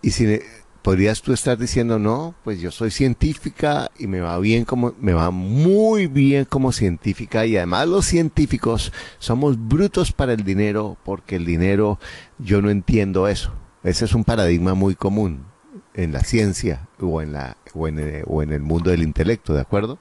Y 0.00 0.10
si 0.10 0.40
podrías 0.84 1.22
tú 1.22 1.32
estar 1.32 1.56
diciendo, 1.56 1.98
no, 1.98 2.34
pues 2.44 2.60
yo 2.60 2.70
soy 2.70 2.90
científica 2.90 3.90
y 3.98 4.06
me 4.06 4.20
va 4.20 4.38
bien 4.38 4.66
como, 4.66 4.92
me 5.00 5.14
va 5.14 5.30
muy 5.30 6.08
bien 6.08 6.44
como 6.44 6.72
científica 6.72 7.46
y 7.46 7.56
además 7.56 7.88
los 7.88 8.04
científicos 8.04 8.92
somos 9.18 9.56
brutos 9.58 10.12
para 10.12 10.34
el 10.34 10.44
dinero 10.44 10.98
porque 11.02 11.36
el 11.36 11.46
dinero, 11.46 11.98
yo 12.38 12.60
no 12.60 12.68
entiendo 12.68 13.28
eso. 13.28 13.50
Ese 13.82 14.04
es 14.04 14.14
un 14.14 14.24
paradigma 14.24 14.74
muy 14.74 14.94
común 14.94 15.46
en 15.94 16.12
la 16.12 16.20
ciencia 16.20 16.86
o 17.00 17.22
en, 17.22 17.32
la, 17.32 17.56
o 17.72 17.88
en, 17.88 18.22
o 18.26 18.42
en 18.42 18.52
el 18.52 18.60
mundo 18.60 18.90
del 18.90 19.02
intelecto, 19.02 19.54
¿de 19.54 19.62
acuerdo? 19.62 19.98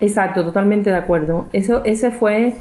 Exacto, 0.00 0.42
totalmente 0.46 0.88
de 0.88 0.96
acuerdo. 0.96 1.50
Eso, 1.52 1.84
ese 1.84 2.10
fue 2.10 2.56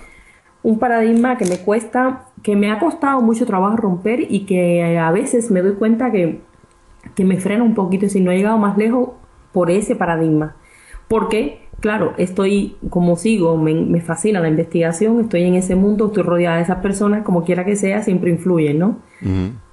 un 0.62 0.78
paradigma 0.78 1.38
que 1.38 1.46
me 1.46 1.60
cuesta, 1.60 2.26
que 2.42 2.58
me 2.58 2.70
ha 2.70 2.80
costado 2.80 3.22
mucho 3.22 3.46
trabajo 3.46 3.78
romper 3.78 4.30
y 4.30 4.46
que 4.46 4.98
a 4.98 5.12
veces 5.12 5.52
me 5.52 5.62
doy 5.62 5.76
cuenta 5.76 6.12
que, 6.12 6.42
que 7.16 7.26
me 7.26 7.38
frena 7.38 7.64
un 7.64 7.74
poquito 7.74 8.10
si 8.10 8.22
no 8.22 8.32
he 8.32 8.38
llegado 8.38 8.58
más 8.58 8.78
lejos 8.78 9.10
por 9.52 9.70
ese 9.70 9.96
paradigma. 9.96 10.56
Porque, 11.08 11.62
claro, 11.80 12.14
estoy, 12.18 12.76
como 12.90 13.16
sigo, 13.16 13.58
me, 13.58 14.02
fascina 14.02 14.40
la 14.40 14.50
investigación, 14.50 15.20
estoy 15.20 15.44
en 15.44 15.56
ese 15.56 15.76
mundo, 15.76 16.08
estoy 16.08 16.24
rodeada 16.24 16.58
de 16.58 16.64
esas 16.64 16.80
personas, 16.80 17.24
como 17.24 17.44
quiera 17.44 17.66
que 17.66 17.76
sea, 17.76 18.02
siempre 18.02 18.32
influyen, 18.32 18.80
¿no? 18.80 18.98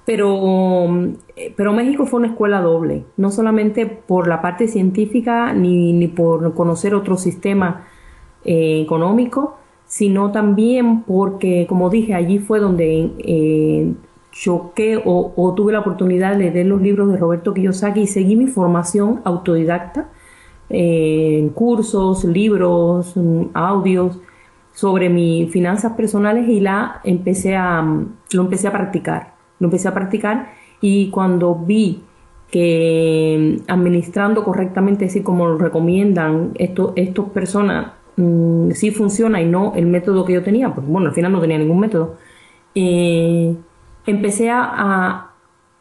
Pero, 0.05 0.95
eh, 1.35 1.53
pero 1.55 1.73
México 1.73 2.05
fue 2.05 2.19
una 2.19 2.29
escuela 2.29 2.59
doble, 2.61 3.05
no 3.17 3.31
solamente 3.31 3.85
por 3.85 4.27
la 4.27 4.41
parte 4.41 4.67
científica 4.67 5.53
ni, 5.53 5.93
ni 5.93 6.07
por 6.07 6.53
conocer 6.53 6.95
otro 6.95 7.17
sistema 7.17 7.87
eh, 8.43 8.81
económico, 8.81 9.57
sino 9.85 10.31
también 10.31 11.03
porque, 11.03 11.67
como 11.67 11.89
dije, 11.89 12.13
allí 12.13 12.39
fue 12.39 12.59
donde 12.59 13.11
eh, 13.19 13.93
choqué 14.31 14.97
o, 14.97 15.33
o, 15.35 15.53
tuve 15.53 15.73
la 15.73 15.79
oportunidad 15.79 16.37
de 16.37 16.51
leer 16.51 16.65
los 16.65 16.81
libros 16.81 17.11
de 17.11 17.17
Roberto 17.17 17.53
Kiyosaki 17.53 18.01
y 18.01 18.07
seguí 18.07 18.35
mi 18.35 18.47
formación 18.47 19.21
autodidacta 19.25 20.09
en 20.69 21.49
cursos, 21.49 22.23
libros, 22.23 23.13
audios 23.53 24.19
sobre 24.73 25.09
mis 25.09 25.51
finanzas 25.51 25.93
personales 25.93 26.47
y 26.47 26.61
la 26.61 27.01
empecé 27.03 27.57
a, 27.57 27.81
lo 28.31 28.41
empecé 28.41 28.67
a 28.67 28.71
practicar 28.71 29.31
lo 29.61 29.67
empecé 29.67 29.87
a 29.87 29.93
practicar 29.93 30.53
y 30.81 31.09
cuando 31.11 31.55
vi 31.55 32.01
que 32.49 33.61
mm, 33.67 33.71
administrando 33.71 34.43
correctamente, 34.43 35.05
así 35.05 35.21
como 35.21 35.47
lo 35.47 35.57
recomiendan 35.57 36.51
estos, 36.55 36.91
estas 36.95 37.25
personas, 37.29 37.93
mm, 38.17 38.71
sí 38.71 38.91
funciona 38.91 39.39
y 39.39 39.45
no 39.45 39.73
el 39.75 39.85
método 39.85 40.25
que 40.25 40.33
yo 40.33 40.43
tenía, 40.43 40.73
porque 40.73 40.89
bueno, 40.89 41.09
al 41.09 41.13
final 41.13 41.31
no 41.31 41.39
tenía 41.39 41.59
ningún 41.59 41.79
método, 41.79 42.17
eh, 42.75 43.55
empecé 44.05 44.49
a, 44.49 45.31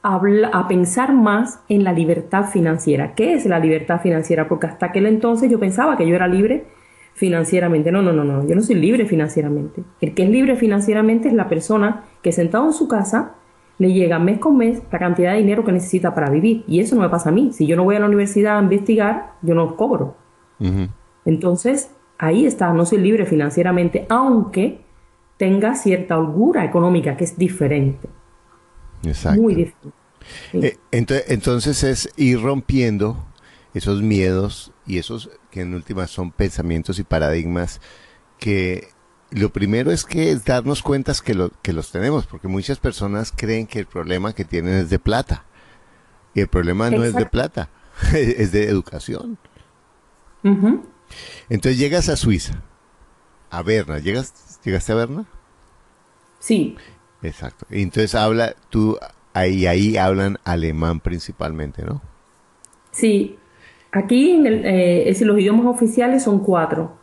a, 0.02 0.68
pensar 0.68 1.12
más 1.14 1.60
en 1.68 1.84
la 1.84 1.92
libertad 1.92 2.46
financiera. 2.50 3.14
¿Qué 3.14 3.34
es 3.34 3.46
la 3.46 3.58
libertad 3.58 4.00
financiera? 4.00 4.48
Porque 4.48 4.66
hasta 4.66 4.86
aquel 4.86 5.06
entonces 5.06 5.50
yo 5.50 5.58
pensaba 5.58 5.96
que 5.96 6.06
yo 6.06 6.14
era 6.14 6.28
libre 6.28 6.66
financieramente. 7.14 7.92
No, 7.92 8.02
no, 8.02 8.12
no, 8.12 8.24
no, 8.24 8.46
yo 8.46 8.54
no 8.54 8.62
soy 8.62 8.76
libre 8.76 9.06
financieramente. 9.06 9.82
El 10.00 10.14
que 10.14 10.22
es 10.24 10.30
libre 10.30 10.56
financieramente 10.56 11.28
es 11.28 11.34
la 11.34 11.48
persona 11.48 12.04
que 12.22 12.32
sentado 12.32 12.66
en 12.66 12.72
su 12.72 12.88
casa 12.88 13.34
le 13.78 13.92
llega 13.92 14.18
mes 14.18 14.38
con 14.38 14.58
mes 14.58 14.82
la 14.92 14.98
cantidad 14.98 15.32
de 15.32 15.38
dinero 15.38 15.64
que 15.64 15.72
necesita 15.72 16.14
para 16.14 16.30
vivir. 16.30 16.64
Y 16.66 16.80
eso 16.80 16.96
no 16.96 17.02
me 17.02 17.08
pasa 17.08 17.30
a 17.30 17.32
mí. 17.32 17.50
Si 17.52 17.66
yo 17.66 17.76
no 17.76 17.84
voy 17.84 17.96
a 17.96 18.00
la 18.00 18.06
universidad 18.06 18.58
a 18.58 18.62
investigar, 18.62 19.32
yo 19.42 19.54
no 19.54 19.76
cobro. 19.76 20.16
Entonces, 21.24 21.90
ahí 22.18 22.44
está, 22.44 22.72
no 22.74 22.84
soy 22.84 22.98
libre 22.98 23.24
financieramente, 23.24 24.04
aunque 24.10 24.82
tenga 25.40 25.74
cierta 25.74 26.18
holgura 26.18 26.66
económica 26.66 27.16
que 27.16 27.24
es 27.24 27.38
diferente. 27.38 28.10
Exacto. 29.02 29.40
Muy 29.40 29.54
diferente. 29.54 29.96
Eh, 30.52 30.76
entonces, 30.90 31.82
es 31.82 32.10
ir 32.16 32.42
rompiendo 32.42 33.24
esos 33.72 34.02
miedos 34.02 34.70
y 34.86 34.98
esos 34.98 35.30
que 35.50 35.62
en 35.62 35.72
última 35.72 36.06
son 36.08 36.30
pensamientos 36.30 36.98
y 36.98 37.04
paradigmas 37.04 37.80
que 38.38 38.88
lo 39.30 39.50
primero 39.50 39.90
es 39.90 40.04
que 40.04 40.30
es 40.30 40.44
darnos 40.44 40.82
cuenta 40.82 41.14
que, 41.24 41.32
lo, 41.32 41.50
que 41.62 41.72
los 41.72 41.90
tenemos, 41.90 42.26
porque 42.26 42.46
muchas 42.46 42.78
personas 42.78 43.32
creen 43.34 43.66
que 43.66 43.78
el 43.78 43.86
problema 43.86 44.34
que 44.34 44.44
tienen 44.44 44.74
es 44.74 44.90
de 44.90 44.98
plata. 44.98 45.46
Y 46.34 46.40
el 46.40 46.48
problema 46.48 46.90
no 46.90 47.02
es 47.02 47.14
de 47.14 47.24
plata, 47.24 47.70
es 48.14 48.52
de 48.52 48.64
educación. 48.68 49.38
Entonces 51.48 51.78
llegas 51.78 52.10
a 52.10 52.16
Suiza, 52.16 52.60
a 53.48 53.62
Berna. 53.62 54.00
¿Llegas, 54.00 54.49
¿Llegaste 54.64 54.92
a 54.92 54.96
Berna? 54.96 55.24
Sí. 56.38 56.76
Exacto. 57.22 57.66
Entonces 57.70 58.14
habla, 58.14 58.54
tú, 58.68 58.98
ahí, 59.32 59.66
ahí 59.66 59.96
hablan 59.96 60.38
alemán 60.44 61.00
principalmente, 61.00 61.82
¿no? 61.84 62.00
Sí. 62.90 63.36
Aquí 63.92 64.32
en 64.32 64.46
el, 64.46 64.62
eh, 64.64 65.16
los 65.20 65.38
idiomas 65.38 65.66
oficiales 65.66 66.22
son 66.22 66.40
cuatro 66.40 67.00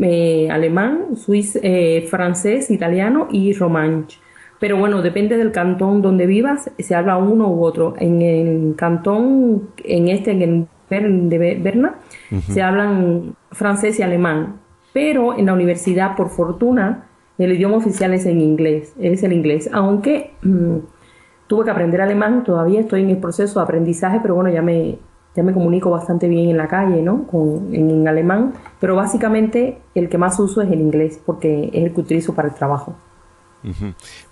eh, 0.00 0.48
alemán, 0.50 1.16
suizo, 1.16 1.58
eh, 1.62 2.06
francés, 2.08 2.70
italiano 2.70 3.28
y 3.30 3.52
romanche. 3.52 4.18
Pero 4.60 4.76
bueno, 4.76 5.02
depende 5.02 5.36
del 5.36 5.52
cantón 5.52 6.02
donde 6.02 6.26
vivas, 6.26 6.70
se 6.78 6.94
habla 6.94 7.16
uno 7.16 7.48
u 7.48 7.64
otro. 7.64 7.94
En 7.98 8.22
el 8.22 8.74
cantón, 8.76 9.70
en 9.84 10.08
este, 10.08 10.32
en 10.32 10.42
el 10.90 11.28
de 11.28 11.58
Berna, 11.62 11.94
se 12.48 12.60
hablan 12.62 13.36
francés 13.52 13.98
y 14.00 14.02
alemán. 14.02 14.60
Pero 14.98 15.38
en 15.38 15.46
la 15.46 15.52
universidad, 15.52 16.16
por 16.16 16.28
fortuna, 16.28 17.06
el 17.38 17.52
idioma 17.52 17.76
oficial 17.76 18.12
es 18.14 18.26
en 18.26 18.40
inglés, 18.40 18.94
es 18.98 19.22
el 19.22 19.32
inglés. 19.32 19.70
Aunque 19.72 20.32
mm, 20.42 20.78
tuve 21.46 21.66
que 21.66 21.70
aprender 21.70 22.00
alemán, 22.00 22.42
todavía 22.42 22.80
estoy 22.80 23.02
en 23.02 23.10
el 23.10 23.18
proceso 23.18 23.60
de 23.60 23.62
aprendizaje, 23.62 24.18
pero 24.20 24.34
bueno, 24.34 24.50
ya 24.50 24.60
me, 24.60 24.98
ya 25.36 25.44
me 25.44 25.52
comunico 25.52 25.88
bastante 25.88 26.26
bien 26.26 26.50
en 26.50 26.56
la 26.56 26.66
calle, 26.66 27.00
¿no? 27.00 27.28
En, 27.70 28.08
alemán, 28.08 28.54
pero 28.80 28.96
básicamente 28.96 29.78
el 29.94 30.08
que 30.08 30.18
más 30.18 30.40
uso 30.40 30.62
es 30.62 30.72
el 30.72 30.80
inglés 30.80 31.20
porque 31.24 31.70
es 31.72 31.84
el 31.84 31.94
que 31.94 32.00
utilizo 32.00 32.34
para 32.34 32.48
el 32.48 32.54
trabajo. 32.54 32.96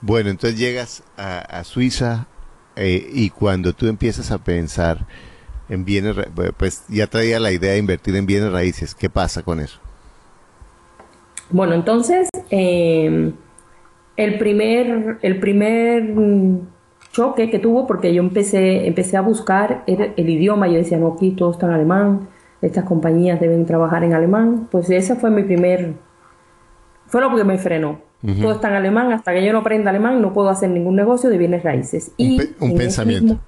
Bueno, 0.01 0.31
entonces 0.31 0.59
llegas 0.59 1.05
a, 1.17 1.63
Suiza 1.63 2.27
eh, 2.75 3.09
y 3.13 3.31
cuando 3.31 3.73
tú 3.73 3.87
empiezas 3.87 4.33
a 4.33 4.39
pensar 4.39 5.07
en 5.69 5.85
bienes, 5.85 6.17
pues 6.57 6.83
ya 6.89 7.07
traía 7.07 7.39
la 7.39 7.53
idea 7.53 7.71
de 7.71 7.79
invertir 7.79 8.17
en 8.17 8.27
bienes 8.27 8.51
raíces. 8.51 8.97
¿Qué 8.97 9.09
pasa 9.09 9.45
con 9.45 9.61
eso? 9.61 9.86
Bueno, 11.51 11.75
entonces, 11.75 12.29
em, 12.51 13.35
el 14.17 14.39
primer, 14.39 15.19
el 15.23 15.41
primer 15.41 16.15
choque 17.13 17.51
que 17.51 17.59
tuvo, 17.59 17.87
porque 17.87 18.13
yo 18.13 18.23
empecé, 18.23 18.87
empecé 18.87 19.17
a 19.17 19.21
buscar 19.21 19.85
el, 19.87 20.13
el 20.17 20.29
idioma, 20.29 20.69
yo 20.69 20.75
decía, 20.75 20.99
no, 20.99 21.15
aquí 21.15 21.31
todo 21.33 21.53
está 21.53 21.67
en 21.67 21.73
alemán, 21.73 22.29
estas 22.63 22.85
compañías 22.85 23.41
deben 23.41 23.67
trabajar 23.67 24.05
en 24.05 24.15
alemán, 24.15 24.69
pues 24.71 24.91
ese 24.91 25.17
fue 25.17 25.31
mi 25.31 25.43
primer, 25.43 25.95
fue 27.07 27.21
lo 27.21 27.35
que 27.35 27.45
me 27.45 27.59
frenó. 27.59 28.05
Todo 28.41 28.53
está 28.53 28.69
en 28.71 28.75
alemán, 28.75 29.13
hasta 29.13 29.33
que 29.33 29.45
yo 29.45 29.53
no 29.53 29.61
aprenda 29.61 29.91
alemán 29.91 30.21
no 30.21 30.33
puedo 30.33 30.49
hacer 30.49 30.69
ningún 30.71 30.97
negocio 30.97 31.31
de 31.31 31.39
bienes 31.39 31.63
raíces. 31.63 32.11
Y 32.17 32.41
un, 32.59 32.77
pensamiento. 32.77 33.39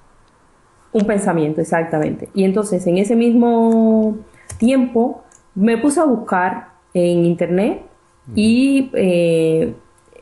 un 0.93 1.05
pensamiento, 1.05 1.59
exactamente. 1.59 2.29
Y 2.33 2.45
entonces 2.45 2.87
en 2.87 2.97
ese 2.97 3.13
mismo 3.17 4.15
tiempo 4.57 5.23
me 5.53 5.77
puse 5.77 5.99
a 5.99 6.05
buscar 6.05 6.69
en 6.93 7.25
internet 7.25 7.88
y 8.35 8.89
eh, 8.93 9.73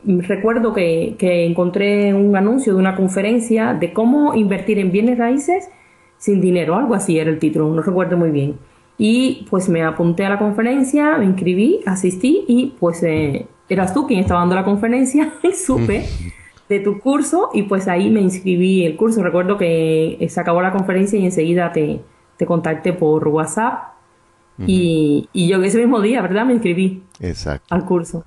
recuerdo 0.04 0.72
que, 0.72 1.16
que, 1.18 1.44
encontré 1.44 2.14
un 2.14 2.36
anuncio 2.36 2.74
de 2.74 2.78
una 2.78 2.96
conferencia 2.96 3.74
de 3.74 3.92
cómo 3.92 4.34
invertir 4.34 4.78
en 4.78 4.92
bienes 4.92 5.18
raíces 5.18 5.68
sin 6.16 6.40
dinero, 6.40 6.74
algo 6.74 6.94
así 6.94 7.18
era 7.18 7.30
el 7.30 7.38
título, 7.38 7.68
no 7.68 7.82
recuerdo 7.82 8.16
muy 8.16 8.30
bien. 8.30 8.56
Y 8.98 9.46
pues 9.48 9.68
me 9.68 9.82
apunté 9.84 10.24
a 10.24 10.28
la 10.28 10.38
conferencia, 10.38 11.16
me 11.18 11.24
inscribí, 11.24 11.80
asistí 11.86 12.44
y 12.48 12.74
pues 12.80 13.02
eh, 13.04 13.46
eras 13.68 13.94
tú 13.94 14.06
quien 14.06 14.20
estaba 14.20 14.40
dando 14.40 14.56
la 14.56 14.64
conferencia 14.64 15.32
y 15.42 15.52
supe 15.52 16.04
de 16.68 16.80
tu 16.80 16.98
curso 16.98 17.50
y 17.54 17.62
pues 17.62 17.88
ahí 17.88 18.10
me 18.10 18.20
inscribí 18.20 18.84
el 18.84 18.96
curso. 18.96 19.22
Recuerdo 19.22 19.56
que 19.56 20.26
se 20.28 20.40
acabó 20.40 20.60
la 20.62 20.72
conferencia 20.72 21.18
y 21.18 21.24
enseguida 21.24 21.72
te, 21.72 22.00
te 22.36 22.46
contacté 22.46 22.92
por 22.92 23.26
WhatsApp 23.28 23.97
y, 24.66 25.28
y, 25.32 25.48
yo 25.48 25.62
ese 25.62 25.78
mismo 25.78 26.00
día, 26.00 26.20
¿verdad? 26.20 26.44
Me 26.44 26.54
inscribí 26.54 27.02
Exacto. 27.20 27.74
al 27.74 27.84
curso. 27.84 28.24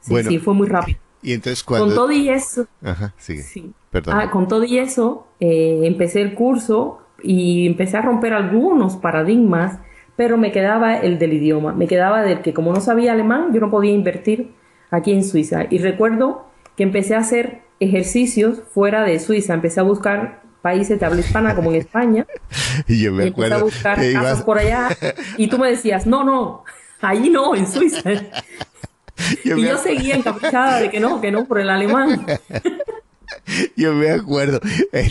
Sí, 0.00 0.14
sí, 0.24 0.38
fue 0.38 0.54
muy 0.54 0.68
rápido. 0.68 0.98
Y 1.22 1.32
entonces 1.32 1.62
cuando... 1.62 1.86
Con 1.86 1.94
todo 1.94 2.12
y 2.12 2.28
eso... 2.28 2.66
Ajá, 2.82 3.14
sigue. 3.16 3.42
Sí. 3.42 3.72
Perdón. 3.90 4.14
Ah, 4.18 4.30
con 4.30 4.48
todo 4.48 4.64
y 4.64 4.78
eso, 4.78 5.26
eh, 5.38 5.80
empecé 5.84 6.22
el 6.22 6.34
curso 6.34 7.00
y 7.22 7.66
empecé 7.66 7.96
a 7.96 8.02
romper 8.02 8.32
algunos 8.32 8.96
paradigmas, 8.96 9.78
pero 10.16 10.36
me 10.36 10.50
quedaba 10.50 10.96
el 10.96 11.18
del 11.18 11.34
idioma. 11.34 11.72
Me 11.72 11.86
quedaba 11.86 12.22
del 12.22 12.42
que 12.42 12.54
como 12.54 12.72
no 12.72 12.80
sabía 12.80 13.12
alemán, 13.12 13.52
yo 13.52 13.60
no 13.60 13.70
podía 13.70 13.92
invertir 13.92 14.52
aquí 14.90 15.12
en 15.12 15.24
Suiza. 15.24 15.66
Y 15.70 15.78
recuerdo 15.78 16.46
que 16.76 16.82
empecé 16.82 17.14
a 17.14 17.18
hacer 17.18 17.62
ejercicios 17.80 18.62
fuera 18.70 19.02
de 19.02 19.18
Suiza. 19.18 19.54
Empecé 19.54 19.80
a 19.80 19.84
buscar 19.84 20.42
países 20.62 20.98
de 20.98 21.04
habla 21.04 21.20
hispana 21.20 21.54
como 21.54 21.70
en 21.70 21.76
España. 21.76 22.26
y 22.88 23.02
yo 23.02 23.12
me 23.12 23.28
acuerdo. 23.28 23.56
A 23.56 23.62
buscar 23.62 23.98
por 24.44 24.58
allá. 24.58 24.88
Y 25.36 25.48
tú 25.48 25.58
me 25.58 25.68
decías, 25.68 26.06
no, 26.06 26.24
no, 26.24 26.64
allí 27.00 27.28
no, 27.28 27.54
en 27.54 27.66
Suiza. 27.66 28.10
y 29.44 29.62
yo 29.62 29.78
seguía 29.78 30.16
encaprichada 30.16 30.80
de 30.80 30.90
que 30.90 31.00
no, 31.00 31.20
que 31.20 31.30
no, 31.30 31.44
por 31.44 31.60
el 31.60 31.68
alemán. 31.68 32.24
Yo 33.76 33.94
me 33.94 34.10
acuerdo, 34.10 34.60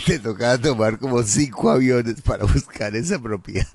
te 0.06 0.18
tocaba 0.20 0.56
tomar 0.56 0.98
como 0.98 1.22
cinco 1.22 1.70
aviones 1.70 2.22
para 2.22 2.44
buscar 2.44 2.94
esa 2.94 3.20
propiedad. 3.20 3.66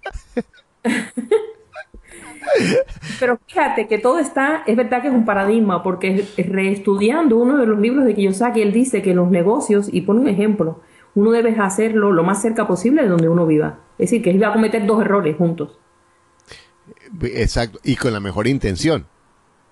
Pero 3.19 3.39
fíjate 3.45 3.87
que 3.87 3.97
todo 3.97 4.19
está, 4.19 4.63
es 4.65 4.75
verdad 4.75 5.01
que 5.01 5.09
es 5.09 5.13
un 5.13 5.25
paradigma, 5.25 5.83
porque 5.83 6.25
reestudiando 6.37 7.37
uno 7.37 7.57
de 7.57 7.65
los 7.65 7.79
libros 7.79 8.05
de 8.05 8.15
Kiyosaki, 8.15 8.61
él 8.61 8.71
dice 8.71 9.01
que 9.01 9.13
los 9.13 9.29
negocios, 9.29 9.89
y 9.91 10.01
pone 10.01 10.21
un 10.21 10.27
ejemplo, 10.27 10.81
uno 11.17 11.31
debe 11.31 11.49
hacerlo 11.59 12.11
lo 12.11 12.23
más 12.23 12.43
cerca 12.43 12.67
posible 12.67 13.01
de 13.01 13.09
donde 13.09 13.27
uno 13.27 13.47
viva. 13.47 13.79
Es 13.97 14.11
decir, 14.11 14.21
que 14.21 14.29
él 14.29 14.41
va 14.41 14.49
a 14.49 14.53
cometer 14.53 14.85
dos 14.85 15.01
errores 15.01 15.35
juntos. 15.35 15.79
Exacto, 17.23 17.79
y 17.83 17.95
con 17.95 18.13
la 18.13 18.19
mejor 18.19 18.47
intención. 18.47 19.07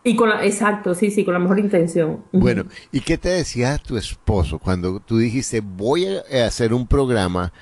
Y 0.03 0.15
con 0.15 0.29
la, 0.29 0.43
exacto, 0.43 0.95
sí, 0.95 1.11
sí, 1.11 1.23
con 1.23 1.35
la 1.35 1.39
mejor 1.39 1.59
intención. 1.59 2.23
Bueno, 2.31 2.63
¿y 2.91 3.01
qué 3.01 3.19
te 3.19 3.29
decía 3.29 3.77
tu 3.77 3.95
esposo 3.95 4.57
cuando 4.57 4.99
tú 4.99 5.19
dijiste 5.19 5.61
voy 5.61 6.07
a 6.07 6.47
hacer 6.47 6.73
un 6.73 6.87
programa 6.87 7.53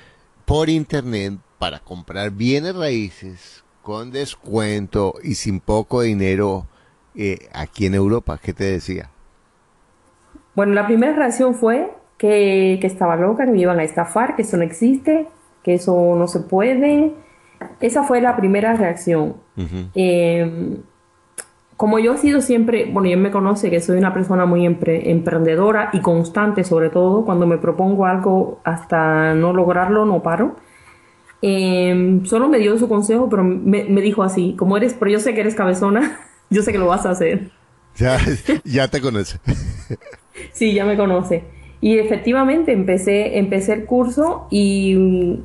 por 0.46 0.70
internet 0.70 1.34
para 1.58 1.78
comprar 1.78 2.30
bienes 2.30 2.74
raíces 2.74 3.64
con 3.82 4.10
descuento 4.10 5.16
y 5.22 5.34
sin 5.34 5.60
poco 5.60 6.00
dinero 6.00 6.66
eh, 7.14 7.50
aquí 7.52 7.84
en 7.84 7.94
Europa. 7.94 8.40
¿Qué 8.42 8.54
te 8.54 8.64
decía? 8.64 9.10
Bueno, 10.54 10.72
la 10.72 10.86
primera 10.86 11.14
reacción 11.14 11.54
fue 11.54 11.92
que, 12.18 12.78
estaba 12.82 13.16
loca, 13.16 13.44
que 13.44 13.52
me 13.52 13.58
iban 13.58 13.78
a 13.78 13.84
estafar, 13.84 14.36
que 14.36 14.42
eso 14.42 14.56
no 14.56 14.62
existe, 14.62 15.26
que 15.62 15.74
eso 15.74 16.14
no 16.16 16.28
se 16.28 16.40
puede. 16.40 17.12
Esa 17.80 18.04
fue 18.04 18.20
la 18.20 18.36
primera 18.36 18.74
reacción. 18.74 19.36
Em, 19.94 20.78
como 21.76 21.98
yo 21.98 22.14
he 22.14 22.18
sido 22.18 22.40
siempre, 22.40 22.88
bueno, 22.92 23.08
yo 23.08 23.18
me 23.18 23.30
conoce 23.30 23.70
que 23.70 23.80
soy 23.80 23.98
una 23.98 24.14
persona 24.14 24.46
muy 24.46 24.64
emprendedora 24.64 25.90
y 25.92 26.00
constante, 26.00 26.64
sobre 26.64 26.90
todo 26.90 27.24
cuando 27.24 27.46
me 27.46 27.58
propongo 27.58 28.06
algo 28.06 28.60
hasta 28.64 29.34
no 29.34 29.52
lograrlo, 29.52 30.04
no 30.04 30.22
paro. 30.22 30.56
Em, 31.42 32.24
solo 32.24 32.48
me 32.48 32.58
dio 32.58 32.78
su 32.78 32.88
consejo, 32.88 33.28
pero 33.28 33.44
me, 33.44 33.84
dijo 34.00 34.22
así, 34.22 34.54
como 34.56 34.76
eres, 34.76 34.94
pero 34.94 35.10
yo 35.10 35.20
sé 35.20 35.34
que 35.34 35.40
eres 35.40 35.54
cabezona, 35.54 36.18
yo 36.50 36.62
sé 36.62 36.72
que 36.72 36.78
lo 36.78 36.86
vas 36.86 37.04
a 37.06 37.10
hacer. 37.10 37.50
Ya, 37.96 38.18
ya 38.64 38.88
te 38.88 39.00
conoce. 39.00 39.38
sí, 40.52 40.72
ya 40.72 40.84
me 40.84 40.96
conoce. 40.96 41.44
Y 41.84 41.98
efectivamente 41.98 42.72
empecé, 42.72 43.36
empecé 43.36 43.74
el 43.74 43.84
curso 43.84 44.46
y 44.48 45.38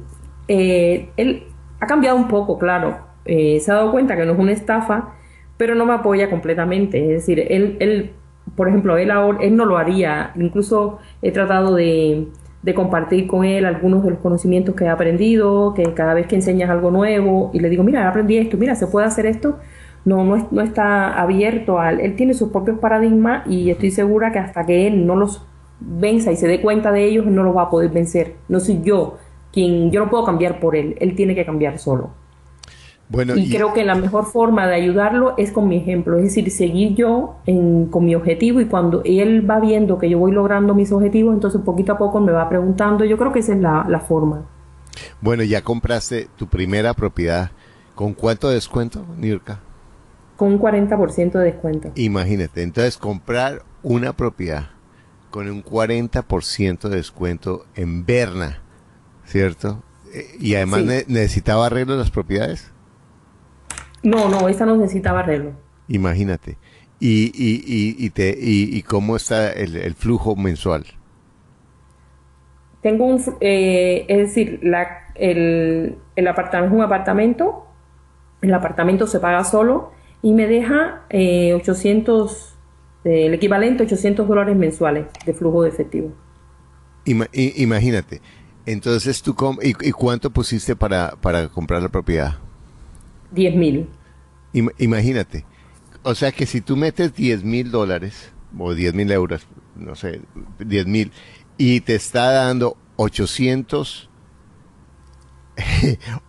eh, 0.48 1.10
él 1.18 1.44
ha 1.82 1.86
cambiado 1.86 2.16
un 2.16 2.30
poco, 2.30 2.58
claro. 2.58 2.98
Eh, 3.26 3.60
se 3.60 3.70
ha 3.74 3.76
dado 3.76 3.92
cuenta 3.92 4.16
que 4.16 4.26
no 4.26 4.32
es 4.32 4.40
una 4.40 4.54
estafa, 4.54 5.16
pero 5.58 5.76
no 5.76 5.86
me 5.86 5.92
apoya 5.96 6.30
completamente. 6.30 7.02
Es 7.02 7.10
decir, 7.10 7.46
él, 7.50 7.76
él 7.82 8.12
por 8.56 8.70
ejemplo, 8.70 8.98
él, 8.98 9.12
ahora, 9.12 9.40
él 9.42 9.58
no 9.58 9.66
lo 9.66 9.78
haría. 9.78 10.32
Incluso 10.38 11.00
he 11.22 11.34
tratado 11.34 11.76
de, 11.76 12.30
de 12.64 12.74
compartir 12.74 13.28
con 13.28 13.44
él 13.44 13.66
algunos 13.66 14.02
de 14.06 14.12
los 14.12 14.20
conocimientos 14.20 14.76
que 14.76 14.86
he 14.86 14.90
aprendido, 14.90 15.74
que 15.74 15.94
cada 15.94 16.14
vez 16.14 16.26
que 16.28 16.36
enseñas 16.36 16.70
algo 16.70 16.90
nuevo 16.90 17.52
y 17.54 17.60
le 17.60 17.70
digo, 17.70 17.84
mira, 17.84 18.08
aprendí 18.08 18.38
esto, 18.38 18.56
mira, 18.56 18.76
se 18.76 18.88
puede 18.88 19.08
hacer 19.08 19.26
esto, 19.26 19.60
no, 20.06 20.24
no, 20.24 20.48
no 20.52 20.62
está 20.62 21.20
abierto 21.20 21.82
al, 21.82 22.00
él 22.00 22.16
tiene 22.16 22.34
sus 22.34 22.50
propios 22.50 22.80
paradigmas 22.80 23.46
y 23.46 23.72
estoy 23.72 23.92
segura 23.92 24.32
que 24.32 24.40
hasta 24.40 24.66
que 24.66 24.88
él 24.88 25.06
no 25.06 25.18
los 25.18 25.49
venza 25.80 26.32
y 26.32 26.36
se 26.36 26.48
dé 26.48 26.62
cuenta 26.62 26.92
de 26.92 27.06
ellos, 27.06 27.26
no 27.26 27.44
los 27.44 27.56
va 27.56 27.64
a 27.64 27.70
poder 27.70 27.90
vencer. 27.92 28.36
No 28.48 28.60
soy 28.60 28.82
yo 28.84 29.18
quien, 29.52 29.92
yo 29.92 30.00
no 30.00 30.10
puedo 30.10 30.26
cambiar 30.26 30.60
por 30.60 30.76
él, 30.76 30.96
él 31.00 31.16
tiene 31.16 31.36
que 31.36 31.46
cambiar 31.46 31.80
solo 31.80 32.12
y, 33.36 33.50
creo 33.50 33.74
que 33.74 33.84
la 33.84 33.96
mejor 33.96 34.26
forma 34.26 34.68
de 34.68 34.76
ayudarlo 34.76 35.34
es 35.38 35.52
con 35.52 35.68
mi 35.68 35.78
ejemplo, 35.78 36.18
es 36.18 36.26
decir, 36.26 36.52
seguir 36.52 36.94
yo 36.94 37.38
con 37.46 38.06
mi 38.06 38.14
objetivo 38.14 38.62
y 38.62 38.66
cuando 38.66 39.02
él 39.04 39.50
va 39.50 39.60
viendo 39.60 39.98
que 39.98 40.10
yo 40.10 40.20
voy 40.20 40.32
logrando 40.32 40.76
mis 40.76 40.92
objetivos, 40.92 41.34
entonces 41.34 41.62
poquito 41.62 41.94
a 41.94 41.98
poco 41.98 42.20
me 42.20 42.32
va 42.32 42.48
preguntando, 42.48 43.06
yo 43.06 43.18
creo 43.18 43.34
que 43.34 43.40
esa 43.40 43.54
es 43.54 43.60
la, 43.60 44.04
forma. 44.08 44.46
Bueno, 45.22 45.44
ya 45.44 45.64
compraste 45.64 46.28
tu 46.36 46.48
primera 46.48 46.94
propiedad, 46.94 47.50
¿con 47.96 48.14
cuánto 48.14 48.50
descuento, 48.50 49.04
Nirka? 49.18 49.60
Con 50.38 50.54
un 50.54 50.60
40% 50.60 51.32
de 51.32 51.46
descuento. 51.46 51.92
Imagínate, 51.96 52.62
entonces 52.62 52.98
comprar 52.98 53.64
una 53.82 54.14
propiedad 54.14 54.70
con 55.30 55.50
un 55.50 55.64
40% 55.64 56.90
de 56.90 56.96
descuento 56.96 57.66
en 57.76 58.06
Berna, 58.06 58.62
¿cierto? 59.26 59.84
Eh, 60.14 60.38
y 60.40 60.56
además 60.56 60.84
necesitaba 61.08 61.68
arreglo 61.68 61.96
las 61.96 62.12
propiedades. 62.12 62.72
No, 64.04 64.30
no, 64.30 64.48
esa 64.48 64.66
no 64.66 64.76
necesitaba 64.76 65.20
arreglo. 65.20 65.52
Imagínate. 65.88 66.58
¿Y, 67.00 67.32
y, 67.34 67.64
y, 67.66 68.06
y 68.06 68.10
te, 68.10 68.36
y, 68.38 68.82
cómo 68.84 69.16
está 69.16 69.52
el, 69.54 69.94
flujo 69.96 70.36
mensual? 70.36 70.86
Tengo 72.82 73.06
un, 73.06 73.22
eh, 73.40 74.06
es 74.10 74.18
decir, 74.18 74.60
la, 74.64 74.88
el, 75.16 75.98
el, 76.16 76.28
apartamento 76.28 76.74
es 76.74 76.78
un 76.78 76.84
apartamento, 76.84 77.68
el 78.42 78.54
apartamento 78.54 79.08
se 79.08 79.20
paga 79.20 79.46
solo 79.46 79.92
y 80.22 80.34
me 80.34 80.48
deja 80.48 81.04
eh, 81.10 81.54
800, 81.54 82.32
eh, 82.42 82.59
el 83.04 83.34
equivalente 83.34 83.84
a 83.84 83.86
800 83.86 84.28
dólares 84.28 84.56
mensuales 84.56 85.08
de 85.26 85.34
flujo 85.34 85.64
de 85.64 85.70
efectivo. 85.70 86.14
imagínate, 87.06 88.22
entonces 88.66 89.22
tú, 89.22 89.36
y, 89.62 89.70
¿y 89.70 89.92
cuánto 89.92 90.30
pusiste 90.30 90.76
para, 90.76 91.16
para 91.22 91.48
comprar 91.48 91.82
la 91.82 91.90
propiedad? 91.90 92.38
10 93.32 93.56
mil. 93.56 93.88
Imagínate. 94.78 95.46
O 96.04 96.16
sea 96.16 96.32
que 96.32 96.46
si 96.46 96.62
tú 96.62 96.76
metes 96.76 97.14
10 97.14 97.44
mil 97.44 97.72
dólares 97.72 98.32
o 98.58 98.74
10 98.74 98.94
mil 98.94 99.12
euros, 99.12 99.48
no 99.76 99.96
sé, 99.96 100.22
10 100.60 100.88
mil, 100.88 101.12
y 101.58 101.82
te 101.82 101.96
está 101.96 102.32
dando 102.32 102.78
800, 102.96 104.10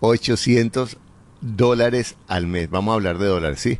800 0.01 0.99
dólares 1.41 2.17
al 2.27 2.47
mes. 2.47 2.69
Vamos 2.71 2.93
a 2.93 2.95
hablar 2.97 3.19
de 3.19 3.27
dólares, 3.27 3.61
¿sí? 3.61 3.79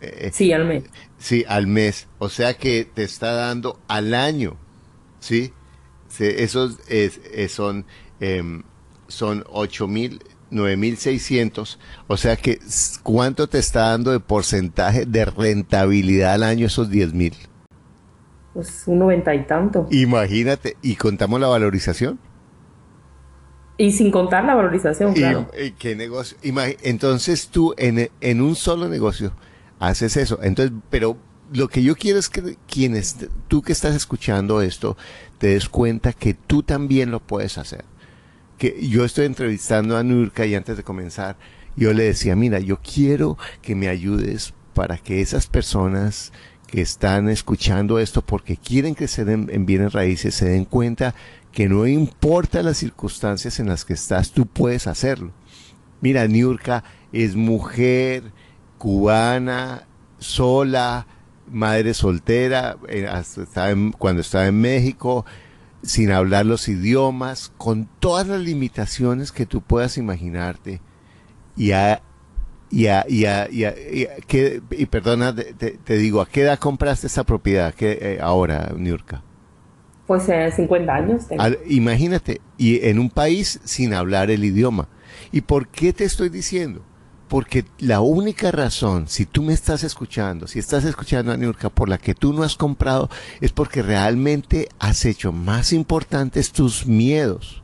Eh, 0.00 0.30
sí, 0.32 0.52
al 0.52 0.64
mes. 0.66 0.84
Sí, 1.18 1.44
al 1.48 1.66
mes. 1.66 2.06
O 2.18 2.28
sea 2.28 2.54
que 2.54 2.84
te 2.84 3.02
está 3.02 3.32
dando 3.32 3.78
al 3.88 4.14
año, 4.14 4.56
¿sí? 5.20 5.52
esos 6.18 6.78
es, 6.88 7.20
son, 7.52 7.84
eh, 8.20 8.62
son 9.08 9.44
8 9.48 9.86
mil 9.88 10.20
9.600. 10.50 11.78
O 12.06 12.16
sea 12.16 12.36
que, 12.36 12.58
¿cuánto 13.02 13.48
te 13.48 13.58
está 13.58 13.90
dando 13.90 14.12
de 14.12 14.20
porcentaje 14.20 15.04
de 15.06 15.24
rentabilidad 15.24 16.34
al 16.34 16.42
año 16.42 16.66
esos 16.66 16.90
10.000? 16.90 17.34
Pues 18.54 18.84
un 18.86 18.98
noventa 18.98 19.34
y 19.34 19.44
tanto. 19.46 19.86
Imagínate, 19.90 20.76
¿y 20.82 20.96
contamos 20.96 21.40
la 21.40 21.48
valorización? 21.48 22.18
Y 23.76 23.92
sin 23.92 24.10
contar 24.10 24.44
la 24.44 24.54
valorización, 24.56 25.12
claro. 25.12 25.48
¿Qué 25.78 25.94
negocio? 25.94 26.36
Entonces 26.42 27.48
tú 27.48 27.74
en, 27.78 28.10
en 28.20 28.40
un 28.40 28.56
solo 28.56 28.88
negocio 28.88 29.32
haces 29.78 30.16
eso. 30.16 30.38
Entonces, 30.42 30.76
pero 30.90 31.16
lo 31.52 31.68
que 31.68 31.82
yo 31.82 31.96
quiero 31.96 32.18
es 32.18 32.28
que 32.28 32.56
quienes, 32.66 33.16
tú 33.48 33.62
que 33.62 33.72
estás 33.72 33.94
escuchando 33.94 34.60
esto, 34.62 34.96
te 35.38 35.48
des 35.48 35.68
cuenta 35.68 36.12
que 36.12 36.34
tú 36.34 36.62
también 36.62 37.10
lo 37.10 37.20
puedes 37.20 37.58
hacer. 37.58 37.84
Que 38.58 38.86
yo 38.88 39.04
estoy 39.04 39.26
entrevistando 39.26 39.96
a 39.96 40.02
Nurka 40.02 40.44
y 40.46 40.54
antes 40.54 40.76
de 40.76 40.82
comenzar, 40.82 41.36
yo 41.76 41.92
le 41.92 42.04
decía, 42.04 42.34
mira, 42.34 42.58
yo 42.58 42.80
quiero 42.80 43.38
que 43.62 43.74
me 43.74 43.88
ayudes 43.88 44.52
para 44.74 44.98
que 44.98 45.20
esas 45.20 45.46
personas 45.46 46.32
que 46.66 46.80
están 46.82 47.28
escuchando 47.28 47.98
esto 47.98 48.20
porque 48.20 48.56
quieren 48.56 48.94
crecer 48.94 49.28
en, 49.30 49.48
en 49.50 49.64
bienes 49.64 49.94
raíces 49.94 50.34
se 50.34 50.50
den 50.50 50.66
cuenta 50.66 51.14
que 51.50 51.68
no 51.68 51.86
importa 51.86 52.62
las 52.62 52.76
circunstancias 52.76 53.58
en 53.58 53.68
las 53.68 53.84
que 53.84 53.94
estás, 53.94 54.32
tú 54.32 54.46
puedes 54.46 54.86
hacerlo. 54.86 55.32
Mira, 56.00 56.26
Niurka 56.28 56.84
es 57.12 57.36
mujer 57.36 58.32
cubana, 58.78 59.86
sola, 60.18 61.06
madre 61.50 61.94
soltera, 61.94 62.76
eh, 62.88 63.08
cuando 63.98 64.20
estaba 64.20 64.46
en 64.46 64.60
México, 64.60 65.24
sin 65.82 66.10
hablar 66.10 66.46
los 66.46 66.68
idiomas, 66.68 67.52
con 67.56 67.88
todas 67.98 68.26
las 68.26 68.40
limitaciones 68.40 69.32
que 69.32 69.46
tú 69.46 69.60
puedas 69.60 69.98
imaginarte. 69.98 70.80
Y 71.56 71.72
a, 71.72 72.02
y 72.70 72.86
a, 72.86 73.04
y 73.08 73.24
a, 73.24 73.48
y, 73.50 73.64
y, 74.70 74.86
perdona, 74.86 75.34
te, 75.34 75.96
digo, 75.96 76.20
¿a 76.20 76.26
qué 76.26 76.42
edad 76.42 76.58
compraste 76.58 77.06
esa 77.06 77.24
propiedad 77.24 77.74
que, 77.74 77.98
eh, 78.00 78.18
ahora, 78.20 78.72
Niurka? 78.76 79.22
Pues 80.06 80.28
eh, 80.28 80.50
50 80.50 80.94
años. 80.94 81.26
imagínate, 81.66 82.40
y 82.56 82.86
en 82.86 82.98
un 82.98 83.10
país 83.10 83.60
sin 83.64 83.92
hablar 83.92 84.30
el 84.30 84.44
idioma. 84.44 84.88
¿Y 85.32 85.42
por 85.42 85.68
qué 85.68 85.92
te 85.92 86.04
estoy 86.04 86.30
diciendo? 86.30 86.82
Porque 87.28 87.66
la 87.78 88.00
única 88.00 88.50
razón, 88.50 89.06
si 89.06 89.26
tú 89.26 89.42
me 89.42 89.52
estás 89.52 89.84
escuchando, 89.84 90.46
si 90.46 90.58
estás 90.58 90.84
escuchando 90.84 91.30
a 91.30 91.36
Niurka, 91.36 91.68
por 91.68 91.88
la 91.88 91.98
que 91.98 92.14
tú 92.14 92.32
no 92.32 92.42
has 92.42 92.56
comprado, 92.56 93.10
es 93.40 93.52
porque 93.52 93.82
realmente 93.82 94.68
has 94.78 95.04
hecho 95.04 95.30
más 95.30 95.72
importantes 95.72 96.52
tus 96.52 96.86
miedos, 96.86 97.62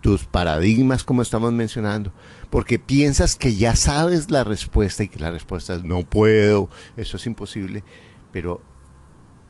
tus 0.00 0.24
paradigmas, 0.24 1.02
como 1.02 1.22
estamos 1.22 1.52
mencionando, 1.52 2.12
porque 2.50 2.78
piensas 2.78 3.34
que 3.34 3.56
ya 3.56 3.74
sabes 3.74 4.30
la 4.30 4.44
respuesta 4.44 5.02
y 5.02 5.08
que 5.08 5.18
la 5.18 5.32
respuesta 5.32 5.74
es 5.74 5.82
no 5.82 6.02
puedo, 6.02 6.70
eso 6.96 7.16
es 7.16 7.26
imposible, 7.26 7.82
pero 8.30 8.62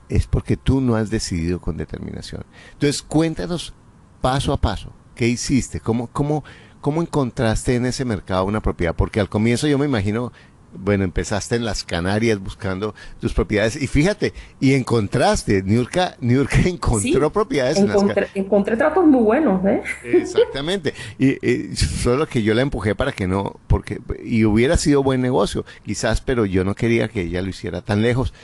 es 0.09 0.27
porque 0.27 0.57
tú 0.57 0.81
no 0.81 0.97
has 0.97 1.11
decidido 1.11 1.61
con 1.61 1.77
determinación. 1.77 2.45
Entonces, 2.73 3.03
cuéntanos 3.03 3.75
paso 4.21 4.53
a 4.55 4.61
paso, 4.61 4.93
¿qué 5.15 5.29
hiciste? 5.29 5.81
¿Cómo, 5.81 6.07
cómo, 6.07 6.45
¿Cómo 6.85 7.01
encontraste 7.01 7.77
en 7.77 7.87
ese 7.87 8.05
mercado 8.05 8.45
una 8.45 8.61
propiedad? 8.61 8.95
Porque 8.95 9.19
al 9.19 9.31
comienzo 9.31 9.67
yo 9.67 9.79
me 9.79 9.87
imagino, 9.87 10.33
bueno, 10.75 11.05
empezaste 11.05 11.57
en 11.57 11.65
las 11.65 11.83
Canarias 11.83 12.39
buscando 12.39 12.95
tus 13.23 13.33
propiedades 13.33 13.81
y 13.81 13.87
fíjate, 13.87 14.35
y 14.61 14.75
encontraste, 14.75 15.63
Niurka, 15.63 16.19
encontró 16.21 17.33
propiedades 17.33 17.79
en 17.79 17.89
las 17.89 18.03
Canarias. 18.03 18.31
Encontré 18.35 18.77
tratos 18.77 19.07
muy 19.07 19.23
buenos, 19.23 19.65
¿eh? 19.65 19.83
Exactamente. 20.05 20.93
Y, 21.19 21.75
solo 21.75 22.27
que 22.27 22.43
yo 22.43 22.53
la 22.53 22.61
empujé 22.61 22.95
para 22.95 23.13
que 23.13 23.27
no, 23.27 23.59
porque, 23.67 24.03
y 24.23 24.45
hubiera 24.45 24.77
sido 24.77 25.03
buen 25.03 25.23
negocio, 25.23 25.65
quizás, 25.87 26.21
pero 26.21 26.45
yo 26.45 26.65
no 26.65 26.75
quería 26.75 27.09
que 27.09 27.23
ella 27.23 27.41
lo 27.41 27.49
hiciera 27.49 27.81
tan 27.81 28.03
lejos. 28.03 28.35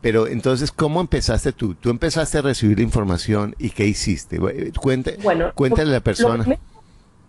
Pero 0.00 0.26
entonces, 0.26 0.72
¿cómo 0.72 1.00
empezaste 1.00 1.52
tú? 1.52 1.76
Tú 1.76 1.90
empezaste 1.90 2.38
a 2.38 2.42
recibir 2.42 2.78
la 2.78 2.84
información 2.84 3.54
y 3.56 3.70
¿qué 3.70 3.86
hiciste? 3.86 4.40
Cuente, 4.80 5.16
bueno, 5.22 5.52
cuéntale 5.54 5.90
a 5.90 5.94
la 5.94 6.00
persona. 6.00 6.44
Lo 6.44 6.58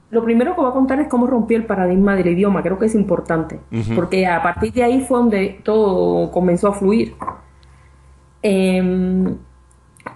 primero 0.10 0.56
que 0.56 0.62
voy 0.62 0.70
a 0.70 0.74
contar 0.74 1.00
es 1.00 1.08
cómo 1.08 1.28
rompí 1.28 1.56
el 1.56 1.66
paradigma 1.66 2.16
del 2.16 2.28
idioma, 2.30 2.64
creo 2.64 2.80
que 2.80 2.88
es 2.88 2.96
importante, 2.96 3.60
porque 3.96 4.26
a 4.26 4.42
partir 4.42 4.74
de 4.74 4.84
ahí 4.84 5.02
fue 5.02 5.20
donde 5.20 5.60
todo 5.64 6.32
comenzó 6.32 6.70
a 6.70 6.74
fluir. 6.74 7.14
Em, 8.42 9.36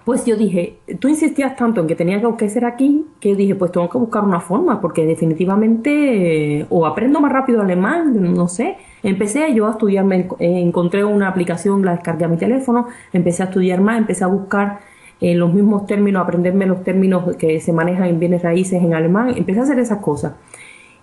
pues 0.04 0.26
yo 0.26 0.36
dije, 0.36 0.80
tú 0.98 1.08
insistías 1.08 1.56
tanto 1.56 1.80
en 1.80 1.86
que 1.86 1.94
tenía 1.94 2.20
que 2.36 2.48
ser 2.48 2.64
aquí, 2.64 3.06
que 3.20 3.34
dije, 3.34 3.54
pues 3.54 3.72
tengo 3.72 3.88
que 3.88 3.96
buscar 3.96 4.24
una 4.24 4.40
forma, 4.40 4.80
porque 4.80 5.06
definitivamente 5.06 6.66
o 6.68 6.84
aprendo 6.86 7.20
más 7.20 7.32
rápido 7.32 7.62
alemán, 7.62 8.34
no 8.34 8.48
sé. 8.48 8.76
Empecé 9.02 9.54
yo 9.54 9.66
a 9.66 9.70
estudiar, 9.70 10.04
encontré 10.40 11.04
una 11.04 11.28
aplicación, 11.28 11.84
la 11.84 11.92
descargué 11.92 12.24
a 12.24 12.28
mi 12.28 12.36
teléfono, 12.36 12.88
empecé 13.12 13.44
a 13.44 13.46
estudiar 13.46 13.80
más, 13.80 13.98
empecé 13.98 14.24
a 14.24 14.26
buscar 14.26 14.80
en 15.20 15.38
los 15.38 15.52
mismos 15.52 15.86
términos, 15.86 16.22
aprenderme 16.22 16.66
los 16.66 16.82
términos 16.82 17.36
que 17.36 17.60
se 17.60 17.72
manejan 17.72 18.08
en 18.08 18.18
bienes 18.18 18.42
raíces 18.42 18.82
en 18.82 18.94
alemán, 18.94 19.34
empecé 19.36 19.60
a 19.60 19.62
hacer 19.62 19.78
esas 19.78 19.98
cosas. 19.98 20.34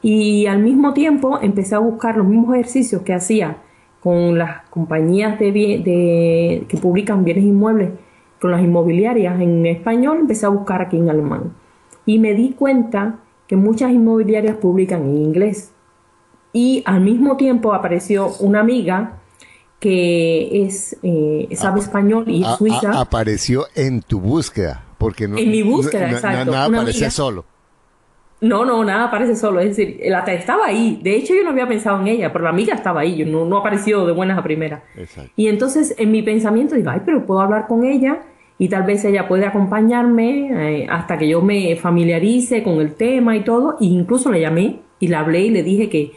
Y 0.01 0.47
al 0.47 0.59
mismo 0.59 0.93
tiempo 0.93 1.39
empecé 1.41 1.75
a 1.75 1.79
buscar 1.79 2.17
los 2.17 2.27
mismos 2.27 2.55
ejercicios 2.55 3.03
que 3.03 3.13
hacía 3.13 3.57
con 4.01 4.37
las 4.37 4.67
compañías 4.69 5.37
de, 5.37 5.51
de, 5.51 6.65
que 6.67 6.77
publican 6.77 7.23
bienes 7.23 7.43
inmuebles, 7.43 7.91
con 8.39 8.49
las 8.49 8.63
inmobiliarias 8.63 9.39
en 9.39 9.65
español, 9.67 10.17
empecé 10.21 10.47
a 10.47 10.49
buscar 10.49 10.81
aquí 10.81 10.97
en 10.97 11.09
alemán. 11.09 11.53
Y 12.07 12.17
me 12.17 12.33
di 12.33 12.53
cuenta 12.53 13.19
que 13.45 13.55
muchas 13.55 13.91
inmobiliarias 13.91 14.57
publican 14.57 15.03
en 15.03 15.17
inglés. 15.17 15.73
Y 16.51 16.81
al 16.85 17.01
mismo 17.01 17.37
tiempo 17.37 17.73
apareció 17.73 18.29
una 18.39 18.61
amiga 18.61 19.20
que 19.81 20.63
es 20.63 20.95
eh, 21.01 21.49
sabe 21.55 21.79
español 21.79 22.25
y 22.27 22.43
es 22.43 22.55
suiza. 22.57 23.01
apareció 23.01 23.65
en 23.75 24.01
tu 24.01 24.21
búsqueda, 24.21 24.85
porque 24.99 25.27
no. 25.27 25.37
En 25.37 25.49
mi 25.49 25.63
búsqueda, 25.63 26.11
exacto. 26.11 26.51
Nada 26.51 26.65
aparece 26.65 27.09
solo. 27.09 27.45
No, 28.41 28.63
no, 28.63 28.83
nada 28.83 29.05
aparece 29.05 29.35
solo. 29.35 29.59
Es 29.59 29.75
decir, 29.75 29.99
la 30.05 30.19
estaba 30.19 30.67
ahí. 30.67 30.99
De 31.01 31.15
hecho, 31.15 31.33
yo 31.33 31.43
no 31.43 31.49
había 31.49 31.67
pensado 31.67 31.99
en 31.99 32.07
ella, 32.07 32.31
pero 32.31 32.43
la 32.43 32.51
amiga 32.51 32.75
estaba 32.75 33.01
ahí. 33.01 33.17
Yo 33.17 33.25
no, 33.25 33.43
no 33.43 33.57
apareció 33.57 34.05
de 34.05 34.13
buenas 34.13 34.37
a 34.37 34.43
primeras. 34.43 34.83
Y 35.35 35.47
entonces, 35.47 35.95
en 35.97 36.11
mi 36.11 36.21
pensamiento, 36.21 36.75
digo, 36.75 36.91
ay, 36.91 37.01
pero 37.03 37.25
puedo 37.25 37.41
hablar 37.41 37.65
con 37.67 37.83
ella 37.83 38.21
y 38.59 38.69
tal 38.69 38.83
vez 38.83 39.03
ella 39.05 39.27
puede 39.27 39.47
acompañarme 39.47 40.83
eh, 40.83 40.87
hasta 40.89 41.17
que 41.17 41.27
yo 41.27 41.41
me 41.41 41.75
familiarice 41.75 42.61
con 42.61 42.79
el 42.81 42.93
tema 42.93 43.35
y 43.35 43.43
todo. 43.43 43.77
E 43.81 43.85
incluso 43.85 44.31
le 44.31 44.41
llamé 44.41 44.81
y 44.99 45.07
le 45.07 45.15
hablé 45.15 45.41
y 45.41 45.49
le 45.49 45.63
dije 45.63 45.89
que 45.89 46.11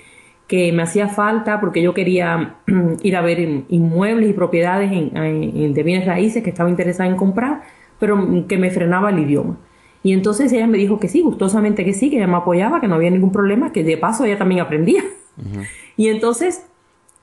que 0.47 0.73
me 0.73 0.83
hacía 0.83 1.09
falta 1.09 1.61
porque 1.61 1.83
yo 1.83 1.95
quería 1.95 2.57
ir 3.03 3.17
a 3.17 3.23
ver 3.23 3.65
inmuebles 3.69 4.31
y 4.31 4.33
propiedades 4.33 4.91
en, 4.93 5.75
de 5.75 5.83
bienes 5.83 6.07
raíces 6.07 6.43
que 6.43 6.51
estaba 6.51 6.69
interesada 6.69 7.09
en 7.09 7.17
comprar, 7.17 7.63
pero 7.99 8.47
que 8.47 8.59
me 8.59 8.71
frenaba 8.71 9.11
el 9.11 9.21
idioma. 9.21 9.57
Y 10.03 10.13
entonces 10.13 10.53
ella 10.53 10.67
me 10.67 10.77
dijo 10.77 11.01
que 11.01 11.09
sí, 11.09 11.23
gustosamente 11.23 11.85
que 11.85 11.95
sí, 11.95 12.11
que 12.11 12.17
ella 12.17 12.27
me 12.27 12.37
apoyaba, 12.37 12.81
que 12.81 12.89
no 12.89 12.97
había 12.97 13.11
ningún 13.11 13.33
problema, 13.33 13.73
que 13.73 13.83
de 13.83 13.97
paso 13.97 14.25
ella 14.25 14.39
también 14.39 14.61
aprendía. 14.61 15.03
Y 15.97 16.09
entonces 16.09 16.67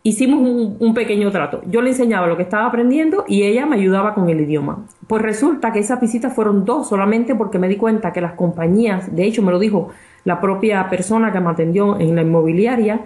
hicimos 0.01 0.39
un, 0.39 0.77
un, 0.79 0.93
pequeño 0.93 1.29
trato. 1.29 1.61
Yo 1.67 1.81
le 1.81 1.89
enseñaba 1.89 2.25
lo 2.25 2.37
que 2.37 2.43
estaba 2.43 2.65
aprendiendo 2.65 3.25
y 3.27 3.43
ella 3.43 3.65
me 3.65 3.75
ayudaba 3.75 4.13
con 4.13 4.29
el 4.29 4.39
idioma. 4.39 4.85
Pues 5.07 5.21
resulta 5.21 5.73
que 5.73 5.79
esas 5.79 5.99
visitas 5.99 6.33
fueron 6.33 6.63
dos 6.63 6.87
solamente 6.87 7.35
porque 7.35 7.59
me 7.59 7.67
di 7.67 7.75
cuenta 7.75 8.13
que 8.13 8.21
las 8.21 8.33
compañías, 8.33 9.13
de 9.13 9.25
hecho 9.25 9.41
me 9.41 9.51
lo 9.51 9.59
dijo 9.59 9.91
la 10.23 10.41
propia 10.41 10.89
persona 10.89 11.31
que 11.31 11.39
me 11.39 11.49
atendió 11.49 11.99
en 11.99 12.15
la 12.15 12.21
inmobiliaria, 12.21 13.05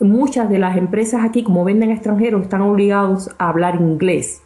muchas 0.00 0.48
de 0.48 0.58
las 0.58 0.76
empresas 0.76 1.24
aquí, 1.24 1.42
como 1.42 1.64
venden 1.64 1.90
extranjeros, 1.90 2.42
están 2.42 2.62
obligados 2.62 3.30
a 3.38 3.48
hablar 3.48 3.76
inglés, 3.76 4.42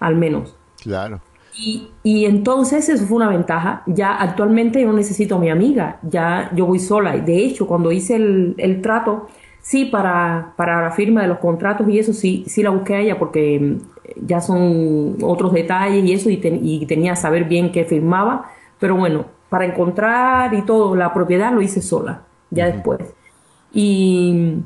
al 0.00 0.16
menos. 0.16 0.56
Claro. 0.82 1.20
Y, 1.56 1.88
y, 2.04 2.24
entonces 2.26 2.88
eso 2.88 3.04
fue 3.06 3.16
una 3.16 3.28
ventaja. 3.28 3.82
Ya 3.86 4.14
actualmente 4.14 4.80
yo 4.80 4.86
no 4.88 4.92
necesito 4.92 5.36
a 5.36 5.38
mi 5.38 5.50
amiga, 5.50 5.98
ya 6.02 6.50
yo 6.54 6.66
voy 6.66 6.78
sola. 6.78 7.16
De 7.16 7.36
hecho, 7.38 7.66
cuando 7.66 7.90
hice 7.90 8.14
el, 8.16 8.54
el 8.58 8.80
trato, 8.80 9.26
sí, 9.60 9.86
para, 9.86 10.52
para, 10.56 10.82
la 10.82 10.92
firma 10.92 11.22
de 11.22 11.28
los 11.28 11.38
contratos 11.38 11.88
y 11.88 11.98
eso, 11.98 12.12
sí, 12.12 12.44
sí 12.46 12.62
la 12.62 12.70
busqué 12.70 12.94
a 12.94 13.00
ella 13.00 13.18
porque 13.18 13.58
mm, 13.58 14.26
ya 14.26 14.40
son 14.40 15.16
otros 15.22 15.52
detalles 15.52 16.04
y 16.04 16.12
eso, 16.12 16.30
y, 16.30 16.40
y 16.44 16.86
tenía 16.86 17.12
que 17.12 17.20
saber 17.20 17.44
bien 17.44 17.72
qué 17.72 17.84
firmaba. 17.84 18.50
Pero 18.78 18.94
bueno, 18.94 19.24
para 19.48 19.64
encontrar 19.64 20.54
y 20.54 20.62
todo, 20.62 20.94
la 20.94 21.12
propiedad 21.14 21.52
lo 21.52 21.62
hice 21.62 21.80
sola, 21.82 22.22
ya 22.50 22.66
después. 22.66 23.00
Y, 23.72 24.62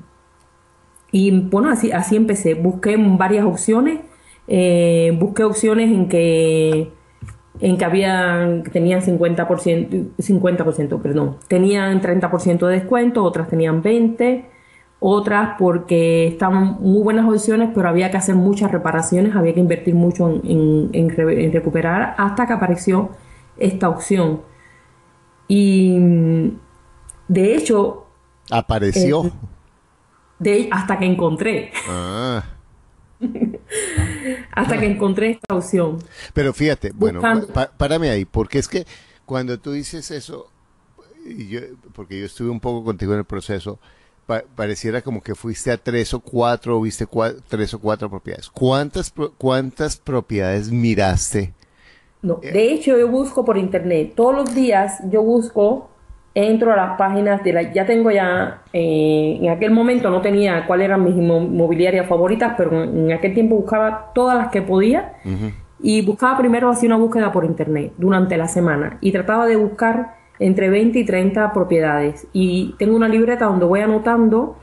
y 1.10 1.40
bueno, 1.40 1.70
así, 1.70 1.92
así 1.92 2.16
empecé. 2.16 2.54
Busqué 2.54 2.96
varias 2.96 3.44
opciones. 3.44 4.00
Eh, 4.48 5.16
busqué 5.20 5.44
opciones 5.44 5.90
en 5.90 6.08
que 6.08 6.90
en 7.60 7.76
que 7.76 7.84
había, 7.84 8.62
tenían 8.72 9.02
50%, 9.02 10.16
50%, 10.16 11.02
perdón, 11.02 11.36
tenían 11.48 12.00
30% 12.00 12.66
de 12.66 12.74
descuento, 12.74 13.22
otras 13.22 13.48
tenían 13.48 13.82
20%, 13.82 14.46
otras 14.98 15.56
porque 15.58 16.26
estaban 16.28 16.78
muy 16.80 17.02
buenas 17.02 17.28
opciones, 17.28 17.70
pero 17.74 17.88
había 17.88 18.10
que 18.10 18.16
hacer 18.16 18.36
muchas 18.36 18.70
reparaciones, 18.72 19.36
había 19.36 19.52
que 19.52 19.60
invertir 19.60 19.94
mucho 19.94 20.40
en, 20.44 20.90
en 20.92 21.52
recuperar, 21.52 22.14
hasta 22.18 22.46
que 22.46 22.52
apareció 22.52 23.10
esta 23.58 23.88
opción. 23.88 24.40
Y 25.48 25.98
de 27.28 27.56
hecho, 27.56 28.02
Apareció. 28.50 29.26
Eh, 29.26 29.32
de, 30.38 30.68
hasta 30.70 30.98
que 30.98 31.06
encontré. 31.06 31.72
Ah. 31.88 32.44
hasta 34.52 34.78
que 34.78 34.86
encontré 34.86 35.30
esta 35.30 35.54
opción. 35.54 35.98
Pero 36.34 36.52
fíjate, 36.52 36.92
bueno, 36.94 37.22
párame 37.76 38.10
ahí, 38.10 38.24
porque 38.24 38.58
es 38.58 38.68
que 38.68 38.86
cuando 39.24 39.58
tú 39.58 39.72
dices 39.72 40.10
eso, 40.10 40.50
yo, 41.24 41.60
porque 41.94 42.18
yo 42.18 42.26
estuve 42.26 42.50
un 42.50 42.60
poco 42.60 42.84
contigo 42.84 43.12
en 43.12 43.20
el 43.20 43.24
proceso, 43.24 43.78
pareciera 44.26 45.02
como 45.02 45.22
que 45.22 45.34
fuiste 45.34 45.70
a 45.70 45.76
tres 45.76 46.12
o 46.14 46.20
cuatro, 46.20 46.78
o 46.78 46.82
viste 46.82 47.06
tres 47.48 47.74
o 47.74 47.78
cuatro 47.78 48.10
propiedades. 48.10 48.50
¿Cuántas, 48.50 49.12
cuántas 49.38 49.96
propiedades 49.96 50.70
miraste? 50.70 51.54
No, 52.22 52.38
eh, 52.42 52.52
de 52.52 52.72
hecho 52.72 52.96
yo 52.98 53.08
busco 53.08 53.44
por 53.44 53.58
internet. 53.58 54.12
Todos 54.14 54.34
los 54.34 54.54
días 54.54 55.02
yo 55.10 55.22
busco, 55.22 55.90
entro 56.34 56.72
a 56.72 56.76
las 56.76 56.96
páginas 56.96 57.42
de 57.42 57.52
la, 57.52 57.72
ya 57.72 57.84
tengo 57.84 58.10
ya, 58.10 58.62
eh, 58.72 59.38
en 59.40 59.50
aquel 59.50 59.72
momento 59.72 60.08
no 60.10 60.20
tenía 60.20 60.66
cuáles 60.66 60.86
eran 60.86 61.04
mis 61.04 61.16
inmobiliarias 61.16 62.06
favoritas, 62.06 62.54
pero 62.56 62.84
en, 62.84 63.12
aquel 63.12 63.34
tiempo 63.34 63.56
buscaba 63.56 64.12
todas 64.14 64.38
las 64.38 64.48
que 64.48 64.62
podía 64.62 65.14
y 65.80 66.02
buscaba 66.02 66.38
primero 66.38 66.70
hacía 66.70 66.88
una 66.88 66.96
búsqueda 66.96 67.32
por 67.32 67.44
internet 67.44 67.92
durante 67.98 68.36
la 68.36 68.48
semana 68.48 68.98
y 69.00 69.10
trataba 69.10 69.46
de 69.46 69.56
buscar 69.56 70.14
entre 70.38 70.70
20 70.70 70.98
y 70.98 71.04
30 71.04 71.52
propiedades. 71.52 72.26
Y 72.32 72.74
tengo 72.78 72.96
una 72.96 73.08
libreta 73.08 73.46
donde 73.46 73.66
voy 73.66 73.80
anotando 73.80 74.56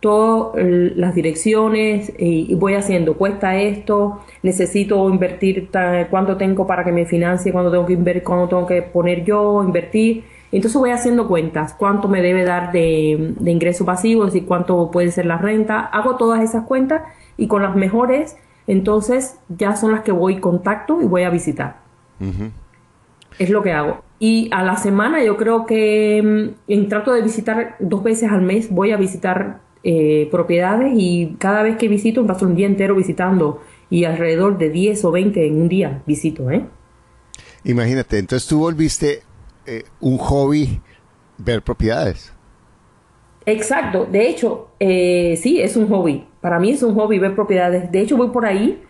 todas 0.00 0.54
las 0.62 1.14
direcciones 1.14 2.12
y 2.18 2.54
voy 2.54 2.74
haciendo, 2.74 3.14
cuesta 3.14 3.56
esto, 3.56 4.20
necesito 4.42 5.08
invertir 5.08 5.70
cuánto 6.10 6.36
tengo 6.36 6.66
para 6.66 6.84
que 6.84 6.92
me 6.92 7.06
financie, 7.06 7.52
cuánto 7.52 7.70
tengo 7.70 7.86
que 7.86 7.94
invertir, 7.94 8.22
cuánto 8.22 8.48
tengo 8.48 8.66
que 8.66 8.82
poner 8.82 9.24
yo, 9.24 9.62
invertir. 9.64 10.24
Entonces 10.52 10.78
voy 10.78 10.90
haciendo 10.90 11.26
cuentas, 11.26 11.74
cuánto 11.74 12.08
me 12.08 12.22
debe 12.22 12.44
dar 12.44 12.72
de, 12.72 13.34
ingreso 13.44 13.84
pasivo, 13.84 14.24
es 14.24 14.32
decir, 14.32 14.46
cuánto 14.46 14.90
puede 14.90 15.10
ser 15.10 15.26
la 15.26 15.38
renta. 15.38 15.80
Hago 15.80 16.16
todas 16.16 16.42
esas 16.42 16.64
cuentas 16.64 17.02
y 17.36 17.48
con 17.48 17.62
las 17.62 17.74
mejores, 17.74 18.36
entonces 18.66 19.38
ya 19.48 19.76
son 19.76 19.92
las 19.92 20.02
que 20.02 20.12
voy 20.12 20.40
contacto 20.40 21.00
y 21.02 21.06
voy 21.06 21.24
a 21.24 21.30
visitar. 21.30 21.78
Es 23.38 23.50
lo 23.50 23.62
que 23.62 23.72
hago. 23.72 24.02
Y 24.18 24.48
a 24.52 24.62
la 24.62 24.76
semana 24.76 25.22
yo 25.22 25.36
creo 25.36 25.66
que 25.66 26.54
mm, 26.66 26.88
trato 26.88 27.12
de 27.12 27.22
visitar 27.22 27.76
dos 27.78 28.02
veces 28.02 28.30
al 28.30 28.42
mes, 28.42 28.70
voy 28.70 28.92
a 28.92 28.96
visitar 28.96 29.65
eh, 29.88 30.26
propiedades 30.32 30.94
y 30.96 31.36
cada 31.38 31.62
vez 31.62 31.76
que 31.76 31.86
visito 31.86 32.26
paso 32.26 32.44
un 32.44 32.56
día 32.56 32.66
entero 32.66 32.96
visitando 32.96 33.60
y 33.88 34.02
alrededor 34.02 34.58
de 34.58 34.70
10 34.70 35.04
o 35.04 35.12
20 35.12 35.46
en 35.46 35.60
un 35.60 35.68
día 35.68 36.02
visito. 36.04 36.50
¿eh? 36.50 36.66
Imagínate, 37.62 38.18
entonces 38.18 38.48
tú 38.48 38.58
volviste 38.58 39.22
eh, 39.64 39.84
un 40.00 40.18
hobby 40.18 40.80
ver 41.38 41.62
propiedades. 41.62 42.32
Exacto, 43.46 44.06
de 44.10 44.28
hecho, 44.28 44.70
eh, 44.80 45.38
sí, 45.40 45.60
es 45.60 45.76
un 45.76 45.88
hobby. 45.88 46.26
Para 46.40 46.58
mí 46.58 46.72
es 46.72 46.82
un 46.82 46.92
hobby 46.96 47.20
ver 47.20 47.36
propiedades. 47.36 47.92
De 47.92 48.00
hecho, 48.00 48.16
voy 48.16 48.30
por 48.30 48.44
ahí 48.44 48.82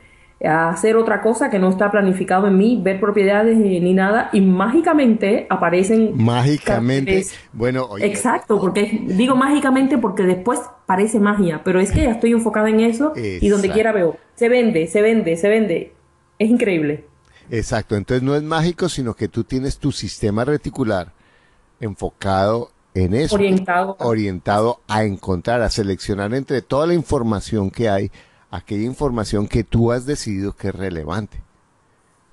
a 0.44 0.68
hacer 0.68 0.96
otra 0.96 1.22
cosa 1.22 1.49
que 1.49 1.59
no 1.59 1.70
está 1.70 1.90
planificado 1.90 2.46
en 2.46 2.59
mí, 2.59 2.79
ver 2.83 3.01
propiedades 3.01 3.57
ni 3.57 3.94
nada, 3.94 4.29
y 4.33 4.40
mágicamente 4.40 5.46
aparecen. 5.49 6.12
Mágicamente. 6.16 7.27
Bueno, 7.53 7.88
Exacto, 7.99 8.61
porque 8.61 9.03
digo 9.07 9.35
mágicamente 9.35 9.96
porque 9.99 10.25
después 10.25 10.61
parece 10.85 11.20
magia, 11.20 11.62
pero 11.64 11.81
es 11.81 11.90
que 11.90 12.03
ya 12.03 12.11
estoy 12.11 12.33
enfocada 12.33 12.68
en 12.68 12.81
eso 12.81 13.12
y 13.16 13.49
donde 13.49 13.70
quiera 13.70 13.92
veo. 13.92 14.18
Se 14.35 14.49
vende, 14.49 14.87
se 14.87 15.01
vende, 15.01 15.37
se 15.37 15.49
vende. 15.49 15.92
Es 16.38 16.51
increíble. 16.51 17.07
Exacto, 17.51 17.96
entonces 17.96 18.22
no 18.22 18.35
es 18.35 18.42
mágico, 18.42 18.88
sino 18.88 19.14
que 19.14 19.29
tú 19.29 19.44
tienes 19.44 19.79
tu 19.79 19.92
sistema 19.92 20.44
reticular 20.44 21.12
enfocado 21.81 22.70
en 22.92 23.14
eso. 23.14 23.37
Orientado. 23.37 23.96
Orientado 24.01 24.81
a 24.88 25.05
encontrar, 25.05 25.62
a 25.62 25.70
seleccionar 25.70 26.35
entre 26.35 26.61
toda 26.62 26.87
la 26.87 26.94
información 26.94 27.70
que 27.70 27.88
hay 27.88 28.11
aquella 28.50 28.85
información 28.85 29.48
que 29.48 29.64
tú 29.64 29.92
has 29.92 30.06
decidido 30.06 30.54
que 30.54 30.68
es 30.68 30.74
relevante. 30.74 31.42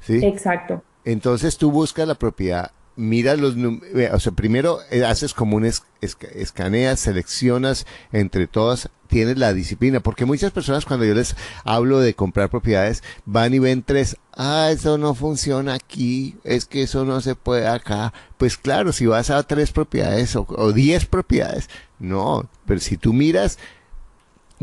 ¿Sí? 0.02 0.20
Exacto. 0.24 0.84
Entonces 1.06 1.58
tú 1.58 1.72
buscas 1.72 2.08
la 2.08 2.16
propiedad, 2.16 2.72
miras 2.96 3.40
los 3.40 3.56
números, 3.56 4.14
o 4.14 4.20
sea, 4.20 4.32
primero 4.32 4.80
eh, 4.92 5.04
haces 5.04 5.34
como 5.34 5.58
un 5.58 5.70
escaneas, 6.02 7.00
seleccionas 7.00 7.86
entre 8.12 8.48
todas, 8.48 8.90
tienes 9.08 9.38
la 9.38 9.54
disciplina, 9.54 10.00
porque 10.00 10.26
muchas 10.26 10.52
personas 10.52 10.86
cuando 10.86 11.06
yo 11.06 11.14
les 11.14 11.36
hablo 11.64 12.00
de 12.00 12.14
comprar 12.14 12.50
propiedades, 12.50 13.04
van 13.26 13.54
y 13.54 13.60
ven 13.60 13.84
tres, 13.84 14.18
ah, 14.36 14.70
eso 14.72 14.98
no 14.98 15.14
funciona 15.16 15.74
aquí, 15.74 16.36
es 16.44 16.66
que 16.66 16.84
eso 16.84 17.06
no 17.06 17.22
se 17.22 17.36
puede 17.36 17.68
acá. 17.68 18.14
Pues 18.38 18.58
claro, 18.58 18.92
si 18.92 19.06
vas 19.06 19.30
a 19.30 19.44
tres 19.44 19.72
propiedades 19.72 20.36
o, 20.36 20.46
o 20.50 20.72
diez 20.72 21.06
propiedades, 21.06 21.70
no, 22.00 22.50
pero 22.66 22.80
si 22.80 22.98
tú 22.98 23.14
miras 23.14 23.58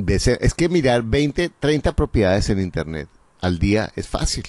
es 0.07 0.55
que 0.55 0.69
mirar 0.69 1.03
20, 1.03 1.51
30 1.59 1.93
propiedades 1.95 2.51
en 2.51 2.61
Internet 2.61 3.09
al 3.41 3.59
día 3.59 3.91
es 3.97 4.09
fácil. 4.09 4.45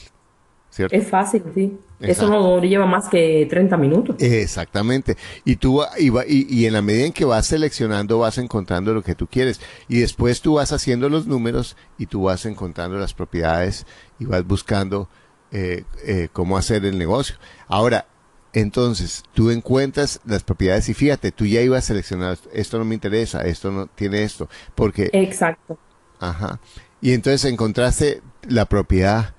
¿cierto? 0.71 0.95
Es 0.95 1.07
fácil, 1.07 1.43
sí. 1.53 1.77
Eso 1.99 2.27
no 2.27 2.59
lleva 2.61 2.87
más 2.87 3.09
que 3.09 3.45
30 3.47 3.77
minutos. 3.77 4.15
Exactamente. 4.19 5.17
Y 5.45 5.57
tú 5.57 5.83
y, 5.99 6.09
y, 6.27 6.65
en 6.65 6.73
la 6.73 6.81
medida 6.81 7.05
en 7.05 7.13
que 7.13 7.25
vas 7.25 7.45
seleccionando, 7.45 8.19
vas 8.19 8.39
encontrando 8.39 8.91
lo 8.93 9.03
que 9.03 9.13
tú 9.13 9.27
quieres. 9.27 9.61
Y 9.87 9.99
después 9.99 10.41
tú 10.41 10.55
vas 10.55 10.71
haciendo 10.71 11.09
los 11.09 11.27
números 11.27 11.77
y 11.99 12.07
tú 12.07 12.23
vas 12.23 12.45
encontrando 12.47 12.97
las 12.97 13.13
propiedades 13.13 13.85
y 14.17 14.25
vas 14.25 14.43
buscando 14.47 15.09
eh, 15.51 15.83
eh, 16.03 16.29
cómo 16.33 16.57
hacer 16.57 16.85
el 16.85 16.97
negocio. 16.97 17.35
Ahora, 17.67 18.07
entonces, 18.53 19.23
tú 19.33 19.49
encuentras 19.49 20.19
las 20.25 20.43
propiedades 20.43 20.89
y 20.89 20.93
fíjate, 20.93 21.31
tú 21.31 21.45
ya 21.45 21.61
ibas 21.61 21.85
a 21.85 21.87
seleccionar, 21.87 22.37
esto 22.53 22.77
no 22.77 22.85
me 22.85 22.95
interesa, 22.95 23.41
esto 23.41 23.71
no 23.71 23.87
tiene 23.87 24.23
esto, 24.23 24.49
porque... 24.75 25.09
Exacto. 25.13 25.77
Ajá. 26.19 26.59
Y 27.01 27.13
entonces 27.13 27.51
encontraste 27.51 28.21
la 28.47 28.65
propiedad 28.65 29.33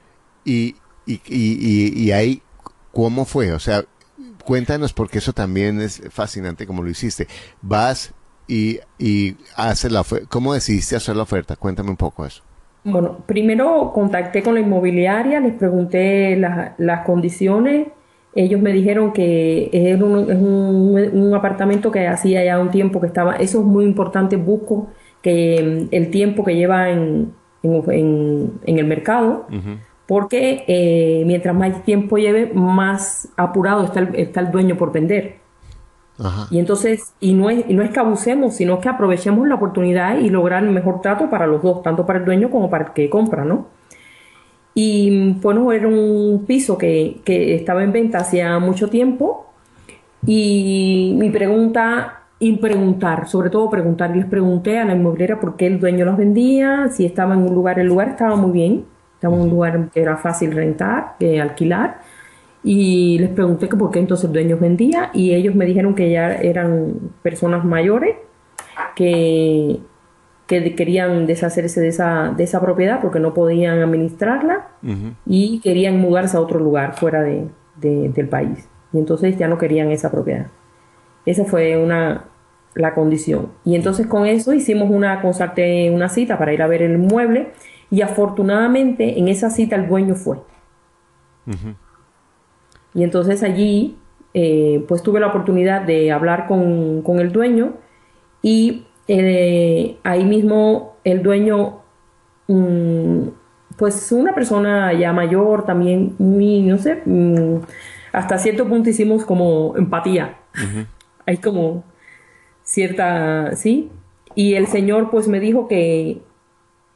y, 0.44 0.76
y, 1.06 1.20
y, 1.26 1.92
y, 1.94 2.12
ahí, 2.12 2.42
¿cómo 2.92 3.24
fue? 3.24 3.52
O 3.52 3.58
sea, 3.58 3.84
cuéntanos 4.44 4.92
porque 4.92 5.18
eso 5.18 5.32
también 5.32 5.80
es 5.80 6.02
fascinante 6.10 6.66
como 6.66 6.82
lo 6.82 6.90
hiciste. 6.90 7.28
Vas 7.60 8.12
y, 8.48 8.80
y 8.98 9.36
haces 9.54 9.92
la 9.92 10.00
oferta. 10.00 10.26
¿Cómo 10.28 10.54
decidiste 10.54 10.96
hacer 10.96 11.14
la 11.14 11.22
oferta? 11.22 11.54
Cuéntame 11.54 11.90
un 11.90 11.96
poco 11.96 12.26
eso. 12.26 12.42
Bueno, 12.82 13.18
primero 13.26 13.92
contacté 13.94 14.42
con 14.42 14.54
la 14.54 14.60
inmobiliaria, 14.60 15.38
les 15.38 15.54
pregunté 15.54 16.36
las 16.36 17.06
condiciones 17.06 17.88
ellos 18.34 18.60
me 18.60 18.72
dijeron 18.72 19.12
que 19.12 19.68
es 19.72 20.00
un, 20.00 21.32
apartamento 21.34 21.90
que 21.90 22.06
hacía 22.06 22.44
ya 22.44 22.58
un 22.58 22.70
tiempo 22.70 23.00
que 23.00 23.06
estaba, 23.06 23.36
eso 23.36 23.60
es 23.60 23.64
muy 23.64 23.84
importante, 23.84 24.36
busco 24.36 24.88
que 25.20 25.88
mm, 25.90 25.94
el 25.94 26.10
tiempo 26.10 26.44
que 26.44 26.56
lleva 26.56 26.90
en, 26.90 27.34
el 27.62 28.84
mercado, 28.86 29.46
porque 30.06 30.64
eh, 30.66 31.22
mientras 31.26 31.54
más 31.54 31.84
tiempo 31.84 32.18
lleve, 32.18 32.50
más 32.52 33.28
apurado 33.36 33.84
está 33.84 34.00
el, 34.00 34.14
está 34.16 34.40
el 34.40 34.50
dueño 34.50 34.76
por 34.76 34.92
vender. 34.92 35.42
Y 36.50 36.58
entonces, 36.58 37.14
y 37.20 37.34
no, 37.34 37.50
es, 37.50 37.64
y 37.68 37.74
no 37.74 37.82
es 37.82 37.90
que 37.90 37.98
abusemos, 37.98 38.54
sino 38.54 38.80
que 38.80 38.88
aprovechemos 38.88 39.46
la 39.48 39.56
oportunidad 39.56 40.18
y 40.18 40.28
lograr 40.28 40.62
el 40.62 40.70
mejor 40.70 41.00
trato 41.00 41.30
para 41.30 41.46
los 41.46 41.62
dos, 41.62 41.82
tanto 41.82 42.06
para 42.06 42.20
el 42.20 42.24
dueño 42.24 42.50
como 42.50 42.70
para 42.70 42.86
el 42.86 42.92
que 42.92 43.10
compra, 43.10 43.44
¿no? 43.44 43.66
Y 44.74 45.32
bueno, 45.34 45.72
era 45.72 45.86
un 45.88 46.44
piso 46.46 46.78
que, 46.78 47.20
que 47.24 47.54
estaba 47.54 47.84
en 47.84 47.92
venta 47.92 48.18
hacía 48.18 48.58
mucho 48.58 48.88
tiempo. 48.88 49.46
Y 50.26 51.14
mi 51.18 51.30
pregunta 51.30 52.22
y 52.42 52.56
preguntar, 52.56 53.28
sobre 53.28 53.50
todo 53.50 53.70
preguntar. 53.70 54.16
Les 54.16 54.26
pregunté 54.26 54.80
a 54.80 54.84
la 54.84 54.94
inmobiliaria 54.94 55.38
por 55.38 55.56
qué 55.56 55.68
el 55.68 55.78
dueño 55.78 56.04
los 56.04 56.16
vendía, 56.16 56.88
si 56.90 57.06
estaba 57.06 57.34
en 57.34 57.42
un 57.42 57.54
lugar, 57.54 57.78
el 57.78 57.86
lugar 57.86 58.08
estaba 58.08 58.34
muy 58.34 58.50
bien, 58.50 58.84
estaba 59.14 59.36
en 59.36 59.42
un 59.42 59.50
lugar 59.50 59.90
que 59.94 60.02
era 60.02 60.16
fácil 60.16 60.50
rentar, 60.50 61.14
que 61.20 61.40
alquilar. 61.40 62.00
Y 62.64 63.16
les 63.20 63.30
pregunté 63.30 63.68
que 63.68 63.76
por 63.76 63.92
qué 63.92 64.00
entonces 64.00 64.24
el 64.24 64.32
dueño 64.32 64.56
vendía 64.56 65.10
y 65.14 65.34
ellos 65.34 65.54
me 65.54 65.66
dijeron 65.66 65.94
que 65.94 66.10
ya 66.10 66.34
eran 66.34 66.94
personas 67.22 67.64
mayores 67.64 68.16
que 68.96 69.78
que 70.46 70.74
querían 70.74 71.26
deshacerse 71.26 71.80
de 71.80 71.88
esa, 71.88 72.34
de 72.36 72.44
esa 72.44 72.60
propiedad 72.60 73.00
porque 73.00 73.20
no 73.20 73.32
podían 73.32 73.80
administrarla 73.80 74.68
y 75.26 75.60
querían 75.60 75.98
mudarse 76.00 76.36
a 76.36 76.40
otro 76.40 76.58
lugar 76.58 76.94
fuera 76.96 77.22
de, 77.22 77.48
del 77.76 78.28
país. 78.28 78.68
Y 78.92 78.98
entonces 78.98 79.38
ya 79.38 79.48
no 79.48 79.58
querían 79.58 79.90
esa 79.90 80.10
propiedad. 80.10 80.48
Esa 81.24 81.44
fue 81.44 81.76
una, 81.76 82.24
la 82.74 82.94
condición. 82.94 83.52
Y 83.64 83.76
entonces 83.76 84.06
con 84.06 84.26
eso 84.26 84.52
hicimos 84.52 84.90
una, 84.90 85.22
una 85.22 86.08
cita 86.08 86.38
para 86.38 86.52
ir 86.52 86.62
a 86.62 86.66
ver 86.66 86.82
el 86.82 86.98
mueble 86.98 87.52
y 87.90 88.02
afortunadamente 88.02 89.18
en 89.18 89.28
esa 89.28 89.50
cita 89.50 89.76
el 89.76 89.88
dueño 89.88 90.14
fue. 90.14 90.38
Y 92.94 93.04
entonces 93.04 93.42
allí 93.42 93.96
eh, 94.34 94.84
pues 94.88 95.02
tuve 95.02 95.20
la 95.20 95.28
oportunidad 95.28 95.82
de 95.82 96.10
hablar 96.10 96.46
con, 96.46 97.02
con 97.02 97.20
el 97.20 97.32
dueño 97.32 97.74
y 98.42 98.86
eh, 99.20 99.98
ahí 100.04 100.24
mismo 100.24 100.96
el 101.04 101.22
dueño, 101.22 101.80
mm, 102.46 103.28
pues 103.76 104.10
una 104.12 104.34
persona 104.34 104.92
ya 104.94 105.12
mayor, 105.12 105.66
también 105.66 106.14
no 106.18 106.78
sé, 106.78 107.02
mm, 107.04 107.60
hasta 108.12 108.38
cierto 108.38 108.66
punto 108.66 108.90
hicimos 108.90 109.24
como 109.24 109.76
empatía. 109.76 110.38
Hay 111.26 111.38
como, 111.38 111.84
cierta, 112.62 113.54
sí. 113.56 113.90
Y 114.34 114.54
el 114.54 114.66
señor 114.66 115.10
pues 115.10 115.28
me 115.28 115.40
dijo 115.40 115.68
que 115.68 116.22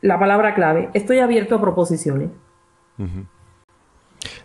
la 0.00 0.18
palabra 0.18 0.54
clave, 0.54 0.90
estoy 0.94 1.18
abierto 1.18 1.56
a 1.56 1.60
proposiciones. 1.60 2.30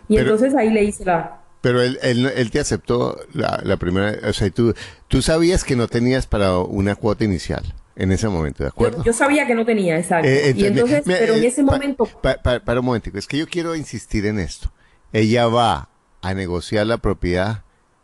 Y 0.08 0.18
entonces 0.18 0.54
ahí 0.54 0.70
le 0.70 0.84
hice 0.84 1.04
la... 1.04 1.41
Pero 1.62 1.80
él, 1.80 1.98
él, 2.02 2.50
te 2.50 2.58
aceptó 2.58 3.18
la, 3.32 3.76
primera, 3.78 4.18
o 4.28 4.32
sea, 4.32 4.50
tú, 4.50 4.74
tú 5.06 5.22
sabías 5.22 5.62
que 5.62 5.76
no 5.76 5.86
tenías 5.86 6.26
para 6.26 6.58
una 6.58 6.96
cuota 6.96 7.24
inicial 7.24 7.62
en 7.94 8.10
ese 8.10 8.28
momento, 8.28 8.64
¿de 8.64 8.68
acuerdo? 8.68 9.04
Yo, 9.04 9.12
sabía 9.12 9.46
que 9.46 9.54
no 9.54 9.64
tenía, 9.64 9.96
exacto. 9.96 10.28
Eh, 10.28 10.52
y 10.56 10.66
entonces, 10.66 11.02
pero 11.06 11.34
en 11.34 11.44
ese 11.44 11.62
momento... 11.62 12.04
para 12.20 12.80
un 12.80 12.86
momento, 12.86 13.10
es 13.14 13.28
que 13.28 13.38
yo 13.38 13.46
quiero 13.46 13.76
insistir 13.76 14.26
en 14.26 14.40
esto. 14.40 14.72
Ella 15.12 15.46
va 15.46 15.88
a 16.20 16.34
negociar 16.34 16.86
la 16.86 16.98
propiedad, 16.98 17.62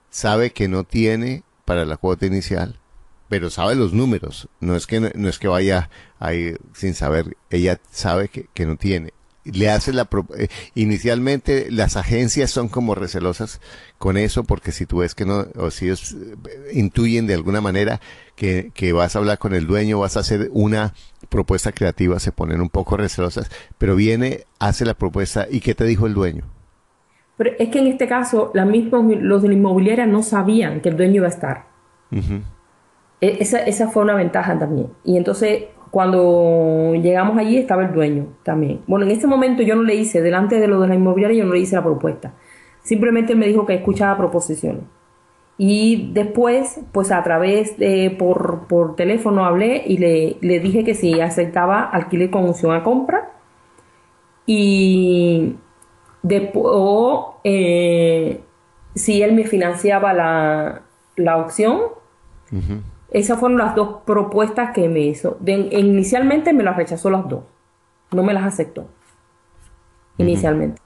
sabe 0.08 0.50
que 0.50 0.68
no 0.68 0.84
tiene 0.84 1.42
para 1.64 1.84
la 1.84 1.96
cuota 1.96 2.26
inicial, 2.26 2.78
pero 3.28 3.50
sabe 3.50 3.74
los 3.74 3.92
números. 3.92 4.48
No 4.60 4.76
es 4.76 4.86
que 4.86 5.00
no, 5.00 5.28
es 5.28 5.38
que 5.38 5.48
vaya 5.48 5.90
ahí 6.20 6.54
sin 6.74 6.94
saber. 6.94 7.36
Ella 7.50 7.80
sabe 7.90 8.28
que, 8.28 8.46
que 8.54 8.66
no 8.66 8.76
tiene. 8.76 9.12
Le 9.44 9.70
hace 9.70 9.92
la 9.92 10.08
eh, 10.36 10.48
inicialmente 10.74 11.70
las 11.70 11.96
agencias 11.96 12.50
son 12.50 12.68
como 12.68 12.94
recelosas 12.94 13.60
con 13.96 14.16
eso 14.16 14.44
porque 14.44 14.72
si 14.72 14.84
tú 14.84 14.98
ves 14.98 15.14
que 15.14 15.24
no 15.24 15.46
o 15.56 15.70
si 15.70 15.86
ellos 15.86 16.12
eh, 16.14 16.36
intuyen 16.74 17.26
de 17.26 17.34
alguna 17.34 17.60
manera 17.60 18.00
que, 18.36 18.70
que 18.74 18.92
vas 18.92 19.16
a 19.16 19.20
hablar 19.20 19.38
con 19.38 19.54
el 19.54 19.66
dueño, 19.66 20.00
vas 20.00 20.16
a 20.16 20.20
hacer 20.20 20.50
una 20.52 20.92
propuesta 21.28 21.72
creativa, 21.72 22.18
se 22.20 22.32
ponen 22.32 22.60
un 22.60 22.68
poco 22.68 22.96
recelosas, 22.96 23.50
pero 23.78 23.96
viene, 23.96 24.44
hace 24.58 24.84
la 24.84 24.94
propuesta 24.94 25.46
y 25.50 25.60
¿qué 25.60 25.74
te 25.74 25.84
dijo 25.84 26.06
el 26.06 26.14
dueño? 26.14 26.44
Pero 27.38 27.52
es 27.58 27.68
que 27.70 27.78
en 27.78 27.86
este 27.86 28.08
caso, 28.08 28.50
la 28.52 28.64
misma, 28.64 29.00
los 29.00 29.42
de 29.42 29.48
la 29.48 29.54
inmobiliaria 29.54 30.06
no 30.06 30.22
sabían 30.24 30.80
que 30.80 30.88
el 30.88 30.96
dueño 30.96 31.16
iba 31.16 31.26
a 31.26 31.30
estar. 31.30 31.66
E, 33.20 33.38
esa, 33.40 33.60
esa, 33.60 33.88
fue 33.88 34.02
una 34.02 34.14
ventaja 34.14 34.58
también. 34.58 34.88
Y 35.04 35.16
entonces, 35.16 35.66
cuando 35.90 36.94
llegamos 36.94 37.38
allí, 37.38 37.56
estaba 37.56 37.84
el 37.84 37.92
dueño 37.92 38.26
también. 38.42 38.80
Bueno, 38.86 39.06
en 39.06 39.12
ese 39.12 39.26
momento 39.26 39.62
yo 39.62 39.76
no 39.76 39.82
le 39.82 39.94
hice, 39.94 40.20
delante 40.22 40.60
de 40.60 40.68
lo 40.68 40.80
de 40.80 40.88
la 40.88 40.94
inmobiliaria, 40.94 41.38
yo 41.38 41.46
no 41.46 41.54
le 41.54 41.60
hice 41.60 41.76
la 41.76 41.82
propuesta. 41.82 42.34
Simplemente 42.82 43.34
me 43.34 43.46
dijo 43.46 43.66
que 43.66 43.74
escuchaba 43.74 44.16
proposiciones. 44.16 44.82
Y 45.58 46.10
después, 46.12 46.80
pues 46.92 47.10
a 47.10 47.22
través 47.24 47.76
de, 47.78 48.14
por, 48.16 48.68
por 48.68 48.94
teléfono 48.94 49.44
hablé 49.44 49.82
y 49.86 49.98
le, 49.98 50.36
le 50.40 50.60
dije 50.60 50.84
que 50.84 50.94
si 50.94 51.20
aceptaba 51.20 51.82
alquiler 51.82 52.30
con 52.30 52.48
opción 52.48 52.72
a 52.72 52.84
compra. 52.84 53.32
Y 54.46 55.56
o 56.54 57.40
eh, 57.44 58.40
si 58.94 59.22
él 59.22 59.34
me 59.34 59.44
financiaba 59.44 60.12
la, 60.12 60.82
la 61.16 61.36
opción. 61.38 61.80
Esas 63.10 63.38
fueron 63.38 63.58
las 63.58 63.74
dos 63.74 64.02
propuestas 64.04 64.72
que 64.72 64.88
me 64.88 65.00
hizo. 65.00 65.38
inicialmente 65.44 66.52
me 66.52 66.62
las 66.62 66.76
rechazó 66.76 67.10
las 67.10 67.28
dos. 67.28 67.44
No 68.12 68.22
me 68.22 68.34
las 68.34 68.44
aceptó. 68.44 68.86
Inicialmente. 70.18 70.80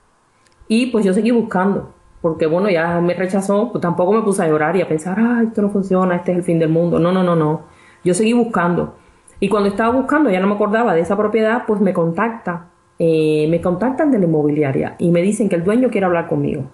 Y 0.69 0.87
pues 0.87 1.05
yo 1.05 1.13
seguí 1.13 1.31
buscando. 1.31 1.95
Porque 2.21 2.47
bueno, 2.47 2.71
ya 2.71 3.01
me 3.01 3.15
rechazó. 3.15 3.73
Pues 3.73 3.83
tampoco 3.83 4.13
me 4.13 4.23
puse 4.23 4.43
a 4.43 4.49
llorar 4.49 4.77
y 4.77 4.83
a 4.83 4.89
pensar, 4.89 5.19
ay, 5.19 5.47
esto 5.47 5.63
no 5.63 5.71
funciona, 5.71 6.17
este 6.17 6.33
es 6.33 6.39
el 6.39 6.45
fin 6.45 6.59
del 6.59 6.69
mundo. 6.69 6.99
No, 6.99 7.13
no, 7.13 7.23
no, 7.23 7.35
no. 7.35 7.63
Yo 8.05 8.15
seguí 8.15 8.33
buscando. 8.33 8.97
Y 9.41 9.49
cuando 9.49 9.69
estaba 9.69 9.93
buscando, 9.93 10.31
ya 10.31 10.41
no 10.41 10.47
me 10.47 10.55
acordaba 10.55 10.95
de 10.95 11.01
esa 11.01 11.17
propiedad, 11.17 11.65
pues 11.67 11.81
me 11.81 11.93
contacta 11.93 12.69
eh, 13.05 13.49
me 13.49 13.61
contactan 13.61 14.13
de 14.13 14.19
la 14.21 14.27
inmobiliaria 14.27 14.95
y 14.97 15.11
me 15.11 15.23
dicen 15.23 15.49
que 15.49 15.57
el 15.57 15.65
dueño 15.65 15.91
quiere 15.91 16.07
hablar 16.07 16.29
conmigo. 16.29 16.71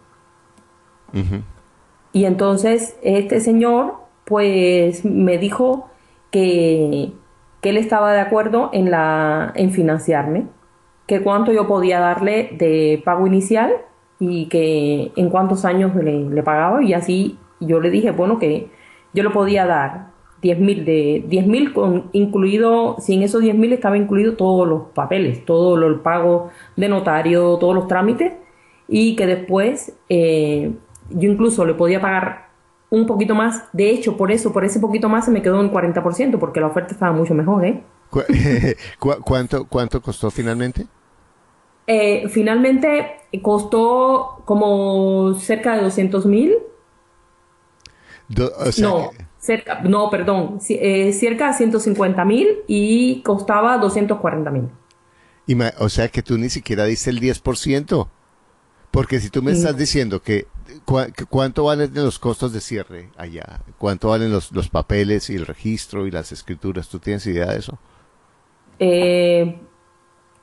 Y 2.12 2.26
entonces 2.26 2.98
este 3.02 3.40
señor 3.40 3.94
pues 4.28 5.04
me 5.06 5.38
dijo 5.38 5.88
que, 6.30 7.12
que, 7.62 7.70
él 7.70 7.78
estaba 7.78 8.12
de 8.12 8.20
acuerdo 8.20 8.68
en, 8.74 8.90
la, 8.90 9.52
en 9.56 9.72
financiarme, 9.72 10.46
que 11.06 11.22
cuánto 11.22 11.50
yo 11.50 11.66
podía 11.66 11.98
darle 11.98 12.50
de 12.58 13.00
pago 13.04 13.26
inicial 13.26 13.72
y 14.20 14.46
que 14.46 15.12
en 15.16 15.30
cuántos 15.30 15.64
años 15.64 15.94
le, 15.96 16.28
le 16.28 16.42
pagaba. 16.42 16.82
Y 16.82 16.92
así 16.92 17.38
yo 17.58 17.80
le 17.80 17.90
dije, 17.90 18.10
bueno, 18.10 18.38
que 18.38 18.68
yo 19.14 19.22
lo 19.22 19.32
podía 19.32 19.64
dar 19.64 20.08
10 20.42 20.58
mil, 20.60 20.84
de 20.84 21.24
10 21.26 21.46
mil 21.46 21.72
incluido, 22.12 22.96
si 22.98 23.14
en 23.14 23.22
esos 23.22 23.40
10 23.40 23.56
mil 23.56 23.72
estaba 23.72 23.96
incluido 23.96 24.34
todos 24.34 24.68
los 24.68 24.82
papeles, 24.94 25.44
todo 25.46 25.76
el 25.86 26.00
pago 26.00 26.50
de 26.76 26.88
notario, 26.88 27.56
todos 27.56 27.74
los 27.74 27.88
trámites, 27.88 28.34
y 28.86 29.16
que 29.16 29.26
después 29.26 29.98
eh, 30.10 30.72
yo 31.10 31.30
incluso 31.30 31.64
le 31.64 31.74
podía 31.74 32.00
pagar 32.00 32.47
un 32.90 33.06
poquito 33.06 33.34
más. 33.34 33.64
De 33.72 33.90
hecho, 33.90 34.16
por 34.16 34.32
eso, 34.32 34.52
por 34.52 34.64
ese 34.64 34.80
poquito 34.80 35.08
más 35.08 35.24
se 35.24 35.30
me 35.30 35.42
quedó 35.42 35.60
en 35.60 35.72
40%, 35.72 36.38
porque 36.38 36.60
la 36.60 36.68
oferta 36.68 36.92
estaba 36.92 37.12
mucho 37.12 37.34
mejor, 37.34 37.64
¿eh? 37.64 37.82
cuánto, 39.24 39.66
¿Cuánto 39.66 40.00
costó 40.00 40.30
finalmente? 40.30 40.86
Eh, 41.86 42.28
finalmente 42.28 43.20
costó 43.42 44.42
como 44.44 45.34
cerca 45.34 45.76
de 45.76 45.82
200 45.82 46.26
mil. 46.26 46.56
no, 48.78 49.10
cerca, 49.38 49.80
no, 49.82 50.10
perdón, 50.10 50.58
eh, 50.68 51.12
cerca 51.12 51.48
de 51.48 51.54
150 51.54 52.24
mil 52.24 52.58
y 52.66 53.22
costaba 53.22 53.78
240 53.78 54.50
mil. 54.50 54.68
O 55.78 55.88
sea 55.88 56.08
que 56.08 56.22
tú 56.22 56.36
ni 56.36 56.50
siquiera 56.50 56.84
diste 56.84 57.10
el 57.10 57.20
10%. 57.20 58.08
Porque 58.90 59.20
si 59.20 59.30
tú 59.30 59.42
me 59.42 59.52
estás 59.52 59.76
diciendo 59.76 60.22
que, 60.22 60.46
cuánto 61.28 61.64
valen 61.64 61.90
los 61.94 62.18
costos 62.18 62.52
de 62.52 62.60
cierre 62.60 63.10
allá, 63.16 63.60
cuánto 63.78 64.08
valen 64.08 64.30
los, 64.30 64.52
los, 64.52 64.68
papeles 64.68 65.30
y 65.30 65.36
el 65.36 65.46
registro 65.46 66.06
y 66.06 66.10
las 66.10 66.32
escrituras, 66.32 66.88
¿tú 66.88 66.98
tienes 66.98 67.26
idea 67.26 67.46
de 67.46 67.58
eso? 67.58 67.78
Eh, 68.78 69.58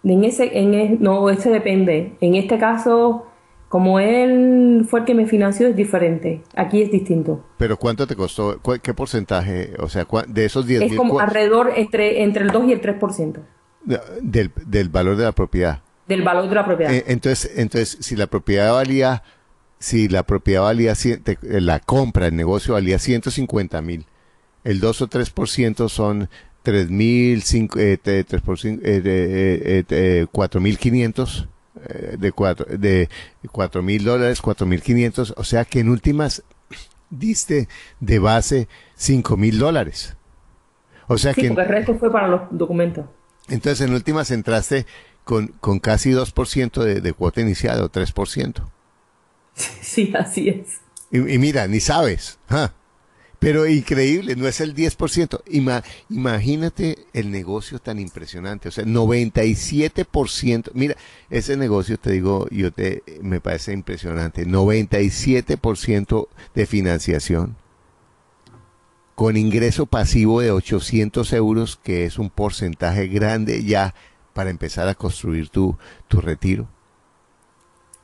en 0.04 0.24
ese, 0.24 0.58
en 0.58 1.02
no, 1.02 1.30
ese 1.30 1.50
depende. 1.50 2.16
En 2.22 2.36
este 2.36 2.60
caso, 2.60 3.26
como 3.70 4.00
él 4.00 4.86
fue 4.90 5.00
el 5.02 5.06
que 5.06 5.16
me 5.16 5.26
financió, 5.26 5.68
es 5.68 5.76
diferente. 5.76 6.44
Aquí 6.56 6.82
es 6.82 6.92
distinto. 6.92 7.44
¿Pero 7.58 7.78
cuánto 7.78 8.06
te 8.06 8.16
costó? 8.16 8.62
¿Qué 8.82 8.94
porcentaje? 8.94 9.74
O 9.80 9.90
sea, 9.90 10.08
de 10.28 10.46
esos 10.46 10.68
10 10.68 10.84
Es 10.84 10.96
como 10.96 11.20
alrededor 11.20 11.72
entre, 11.76 12.24
entre 12.24 12.44
el 12.44 12.52
2 12.52 12.68
y 12.68 12.72
el 12.74 12.82
3%. 12.82 13.40
Del, 14.22 14.52
del 14.66 14.90
valor 14.90 15.16
de 15.16 15.24
la 15.24 15.32
propiedad. 15.32 15.82
Del 16.08 16.22
valor 16.22 16.48
de 16.48 16.56
la 16.56 16.66
propiedad. 16.66 16.94
Eh, 16.94 17.04
entonces, 17.08 17.52
entonces, 17.58 17.98
si 18.00 18.16
la 18.16 18.28
propiedad 18.28 18.74
valía, 18.74 19.24
si 19.86 20.08
la 20.10 20.24
propiedad 20.24 20.64
valía, 20.64 20.96
la 21.44 21.80
compra, 21.80 22.26
el 22.26 22.36
negocio 22.36 22.74
valía 22.74 22.98
150 22.98 23.84
mil, 23.84 24.08
el 24.64 24.80
2 24.80 25.02
o 25.04 25.08
3% 25.08 25.90
son 25.90 26.28
3 26.64 26.90
mil, 26.90 27.44
eh, 27.78 27.98
3 28.02 28.26
por 28.42 28.58
5, 28.58 28.82
eh, 28.84 29.86
eh, 29.88 30.26
4 30.32 30.60
mil 30.60 30.80
500 30.80 31.48
eh, 31.88 32.16
de 32.18 32.32
cuatro, 32.32 32.66
de 32.66 33.10
cuatro 33.52 33.84
mil 33.84 34.04
dólares, 34.04 34.42
cuatro 34.42 34.66
mil 34.66 34.82
quinientos, 34.82 35.36
o 35.38 35.44
sea 35.44 35.66
que 35.66 35.82
en 35.82 35.90
últimas 35.90 36.42
diste 37.12 37.68
de 38.00 38.18
base 38.18 38.68
cinco 38.96 39.38
mil 39.38 39.60
dólares. 39.60 40.18
O 41.08 41.20
sea 41.20 41.36
que... 41.36 41.46
el 41.46 41.56
resto 41.56 41.94
fue 42.00 42.12
para 42.12 42.28
los 42.28 42.42
documentos. 42.50 43.06
Entonces 43.50 43.88
en 43.88 43.94
últimas 43.94 44.32
entraste 44.32 44.88
con, 45.24 45.50
con 45.60 45.78
casi 45.78 46.10
2% 46.10 46.84
de, 46.84 47.02
de 47.02 47.14
cuota 47.14 47.42
inicial 47.42 47.84
o 47.84 47.92
3%. 47.92 48.64
Sí, 49.82 50.14
así 50.18 50.50
es. 50.50 50.82
Y, 51.12 51.20
mira, 51.38 51.68
ni 51.68 51.80
sabes. 51.80 52.40
¿ah? 52.50 52.74
Pero 53.40 53.68
increíble, 53.68 54.36
no 54.36 54.48
es 54.48 54.60
el 54.60 54.74
10%. 54.76 55.42
imagínate 56.10 57.06
el 57.14 57.32
negocio 57.32 57.80
tan 57.80 58.00
impresionante. 58.00 58.70
O 58.70 58.72
sea, 58.72 58.86
97%. 58.86 60.72
Mira, 60.74 60.96
ese 61.30 61.56
negocio, 61.56 61.98
te 62.00 62.12
digo, 62.12 62.48
yo 62.50 62.72
te, 62.72 63.04
me 63.22 63.40
parece 63.42 63.74
impresionante. 63.74 64.48
97% 64.48 66.28
de 66.56 66.66
financiación. 66.66 67.56
Con 69.14 69.38
ingreso 69.38 69.86
pasivo 69.86 70.42
de 70.42 70.52
800 70.52 71.32
euros, 71.34 71.80
que 71.82 72.06
es 72.06 72.18
un 72.18 72.30
porcentaje 72.30 73.08
grande 73.08 73.64
ya 73.64 73.94
para 74.34 74.50
empezar 74.50 74.90
a 74.90 74.96
construir 74.96 75.50
tu, 75.50 75.78
tu 76.10 76.20
retiro. 76.20 76.68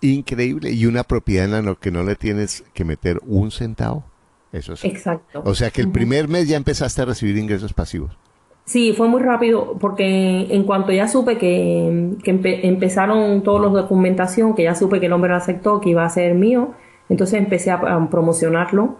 Increíble. 0.01 0.71
Y 0.71 0.85
una 0.85 1.03
propiedad 1.03 1.57
en 1.59 1.65
la 1.65 1.75
que 1.75 1.91
no 1.91 2.03
le 2.03 2.15
tienes 2.15 2.63
que 2.73 2.83
meter 2.83 3.19
un 3.25 3.51
centavo. 3.51 4.03
Eso 4.51 4.73
es. 4.73 4.83
Exacto. 4.83 5.41
O 5.45 5.55
sea 5.55 5.69
que 5.69 5.81
el 5.81 5.91
primer 5.91 6.27
mes 6.27 6.47
ya 6.47 6.57
empezaste 6.57 7.01
a 7.01 7.05
recibir 7.05 7.37
ingresos 7.37 7.73
pasivos. 7.73 8.17
Sí, 8.65 8.93
fue 8.95 9.07
muy 9.07 9.21
rápido 9.21 9.77
porque 9.79 10.47
en 10.49 10.63
cuanto 10.63 10.91
ya 10.91 11.07
supe 11.07 11.37
que, 11.37 12.15
empezaron 12.23 13.43
todos 13.43 13.59
los 13.59 13.73
documentación, 13.73 14.55
que 14.55 14.63
ya 14.63 14.75
supe 14.75 14.99
que 14.99 15.07
el 15.07 15.13
hombre 15.13 15.31
lo 15.31 15.35
aceptó, 15.35 15.81
que 15.81 15.89
iba 15.89 16.05
a 16.05 16.09
ser 16.09 16.35
mío, 16.35 16.71
entonces 17.09 17.39
empecé 17.39 17.71
a, 17.71 18.09
promocionarlo 18.09 18.97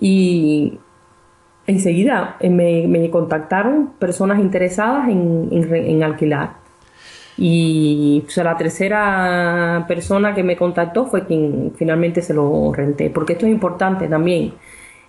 y 0.00 0.78
enseguida 1.66 2.38
me, 2.40 3.10
contactaron 3.10 3.92
personas 3.98 4.40
interesadas 4.40 5.08
en, 5.08 6.02
alquilar. 6.02 6.61
Y 7.38 8.24
la 8.36 8.56
tercera 8.56 9.84
persona 9.88 10.34
que 10.34 10.42
me 10.42 10.56
contactó 10.56 11.06
fue 11.06 11.26
quien 11.26 11.72
finalmente 11.76 12.20
se 12.20 12.34
lo 12.34 12.72
renté, 12.72 13.10
porque 13.10 13.34
esto 13.34 13.46
es 13.46 13.52
importante 13.52 14.08
también. 14.08 14.54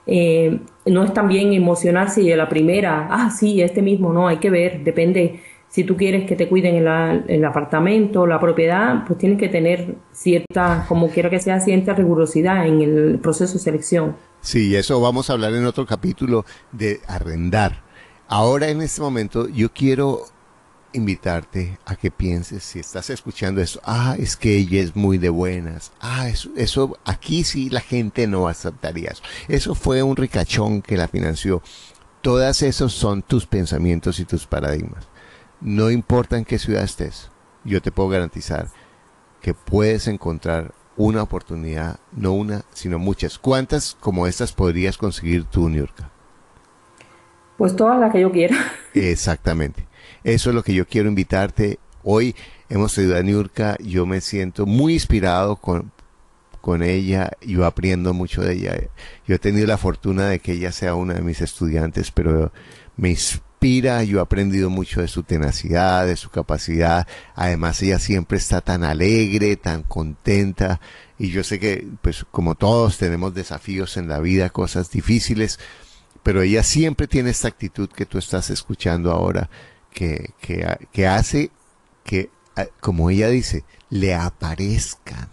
Eh, 0.06 0.60
no 0.86 1.04
es 1.04 1.14
también 1.14 1.54
emocionarse 1.54 2.22
de 2.22 2.36
la 2.36 2.50
primera, 2.50 3.08
ah, 3.10 3.30
sí, 3.32 3.62
este 3.62 3.82
mismo, 3.82 4.12
no, 4.12 4.28
hay 4.28 4.38
que 4.38 4.50
ver, 4.50 4.84
depende. 4.84 5.42
Si 5.70 5.84
tú 5.84 5.98
quieres 5.98 6.26
que 6.26 6.36
te 6.36 6.48
cuiden 6.48 6.76
el, 6.76 7.24
el 7.28 7.44
apartamento, 7.46 8.28
la 8.28 8.40
propiedad, 8.40 9.06
pues 9.08 9.18
tienes 9.18 9.40
que 9.40 9.50
tener 9.50 9.96
cierta, 10.12 10.86
como 10.88 11.10
quiera 11.10 11.32
que 11.32 11.40
sea, 11.40 11.60
cierta 11.60 11.94
rigurosidad 11.94 12.68
en 12.68 12.82
el 12.82 13.20
proceso 13.20 13.54
de 13.54 13.60
selección. 13.60 14.16
Sí, 14.40 14.76
eso 14.76 15.02
vamos 15.02 15.30
a 15.30 15.34
hablar 15.34 15.54
en 15.54 15.66
otro 15.66 15.86
capítulo 15.86 16.46
de 16.72 17.00
arrendar. 17.08 17.82
Ahora 18.28 18.70
en 18.70 18.82
este 18.82 19.02
momento 19.02 19.48
yo 19.48 19.72
quiero 19.74 20.26
invitarte 20.94 21.78
a 21.86 21.96
que 21.96 22.12
pienses, 22.12 22.64
si 22.64 22.80
estás 22.80 23.10
escuchando 23.10 23.62
eso, 23.62 23.82
ah, 23.84 24.16
es 24.18 24.38
que 24.38 24.56
ella 24.56 24.82
es 24.82 24.96
muy 24.96 25.18
de 25.18 25.30
buenas, 25.30 25.92
ah, 26.00 26.30
eso, 26.30 26.50
eso 26.56 26.98
aquí 27.06 27.44
sí 27.44 27.70
la 27.70 27.82
gente 27.82 28.28
no 28.28 28.48
aceptaría 28.48 29.10
eso. 29.10 29.24
Eso 29.48 29.76
fue 29.76 30.04
un 30.04 30.16
ricachón 30.16 30.82
que 30.82 30.98
la 30.98 31.08
financió. 31.08 31.62
Todas 32.22 32.62
esos 32.62 32.94
son 32.94 33.22
tus 33.22 33.46
pensamientos 33.46 34.20
y 34.20 34.26
tus 34.26 34.46
paradigmas. 34.46 35.08
No 35.60 35.92
importa 35.92 36.38
en 36.38 36.46
qué 36.46 36.60
ciudad 36.60 36.84
estés, 36.84 37.30
yo 37.64 37.82
te 37.82 37.92
puedo 37.92 38.10
garantizar 38.10 38.70
que 39.42 39.54
puedes 39.54 40.08
encontrar 40.08 40.74
una 40.96 41.24
oportunidad, 41.24 42.00
no 42.12 42.34
una, 42.34 42.64
sino 42.74 43.00
muchas. 43.00 43.38
¿Cuántas 43.40 43.98
como 44.00 44.28
estas 44.28 44.54
podrías 44.54 44.98
conseguir 44.98 45.46
tú, 45.46 45.70
Niurka? 45.70 46.12
Pues 47.58 47.76
todas 47.76 48.00
las 48.00 48.12
que 48.12 48.22
yo 48.22 48.32
quiera. 48.32 48.56
Exactamente. 48.94 49.88
Eso 50.24 50.50
es 50.50 50.56
lo 50.56 50.64
que 50.64 50.74
yo 50.74 50.88
quiero 50.88 51.10
invitarte. 51.10 51.80
Hoy 52.04 52.36
hemos 52.70 52.98
ido 52.98 53.18
a 53.18 53.22
Niurka, 53.22 53.78
yo 53.80 54.06
me 54.06 54.22
siento 54.22 54.66
muy 54.66 54.94
inspirado 54.94 55.58
con, 55.58 55.92
con 56.62 56.82
ella, 56.82 57.32
yo 57.42 57.66
aprendo 57.66 58.14
mucho 58.14 58.42
de 58.42 58.54
ella. 58.54 58.78
Yo 59.28 59.36
he 59.36 59.40
tenido 59.40 59.68
la 59.68 59.78
fortuna 59.78 60.28
de 60.28 60.40
que 60.40 60.54
ella 60.54 60.72
sea 60.72 60.96
una 60.96 61.16
de 61.16 61.22
mis 61.22 61.42
estudiantes, 61.42 62.12
pero 62.12 62.54
me 62.96 63.10
inspira, 63.10 64.04
yo 64.04 64.20
he 64.20 64.22
aprendido 64.22 64.70
mucho 64.70 65.02
de 65.02 65.10
su 65.10 65.24
tenacidad, 65.24 66.06
de 66.06 66.16
su 66.16 66.30
capacidad. 66.30 67.06
Además, 67.36 67.82
ella 67.82 68.00
siempre 68.00 68.38
está 68.38 68.62
tan 68.62 68.86
alegre, 68.86 69.58
tan 69.58 69.84
contenta. 69.84 70.80
Y 71.20 71.32
yo 71.32 71.44
sé 71.44 71.60
que, 71.60 71.86
pues, 72.02 72.26
como 72.32 72.56
todos 72.56 72.98
tenemos 72.98 73.34
desafíos 73.34 73.98
en 73.98 74.08
la 74.08 74.20
vida, 74.20 74.50
cosas 74.50 74.90
difíciles, 74.90 75.60
pero 76.24 76.42
ella 76.42 76.64
siempre 76.64 77.08
tiene 77.08 77.32
esta 77.32 77.50
actitud 77.50 77.90
que 77.90 78.06
tú 78.06 78.18
estás 78.18 78.50
escuchando 78.50 79.12
ahora 79.12 79.50
que, 79.94 80.34
que, 80.92 81.08
hace 81.08 81.52
que, 82.04 82.30
como 82.82 83.10
ella 83.10 83.30
dice, 83.30 83.64
le 83.90 84.16
aparezcan 84.16 85.30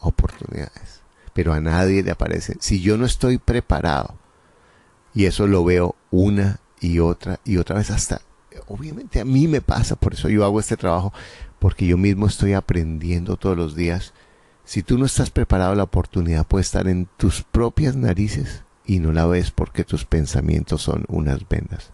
oportunidades, 0.00 1.02
pero 1.32 1.52
a 1.52 1.60
nadie 1.60 2.02
le 2.02 2.10
aparecen. 2.10 2.58
Si 2.60 2.80
yo 2.80 2.96
no 2.96 3.06
estoy 3.06 3.38
preparado, 3.38 4.16
y 5.14 5.26
eso 5.26 5.46
lo 5.46 5.64
veo 5.64 5.94
una 6.10 6.60
y 6.80 6.98
otra 6.98 7.38
y 7.44 7.58
otra 7.58 7.76
vez 7.76 7.90
hasta, 7.90 8.22
obviamente 8.68 9.20
a 9.20 9.24
mí 9.24 9.46
me 9.46 9.60
pasa, 9.60 9.96
por 9.96 10.14
eso 10.14 10.28
yo 10.28 10.44
hago 10.44 10.60
este 10.60 10.76
trabajo, 10.76 11.12
porque 11.58 11.86
yo 11.86 11.96
mismo 11.96 12.26
estoy 12.26 12.54
aprendiendo 12.54 13.36
todos 13.36 13.56
los 13.56 13.76
días. 13.76 14.14
Si 14.64 14.82
tú 14.82 14.98
no 14.98 15.06
estás 15.06 15.30
preparado, 15.30 15.74
la 15.74 15.82
oportunidad 15.82 16.46
puede 16.46 16.62
estar 16.62 16.88
en 16.88 17.08
tus 17.16 17.42
propias 17.42 17.96
narices 17.96 18.64
y 18.84 19.00
no 19.00 19.12
la 19.12 19.26
ves 19.26 19.50
porque 19.50 19.84
tus 19.84 20.04
pensamientos 20.04 20.82
son 20.82 21.04
unas 21.08 21.48
vendas. 21.48 21.92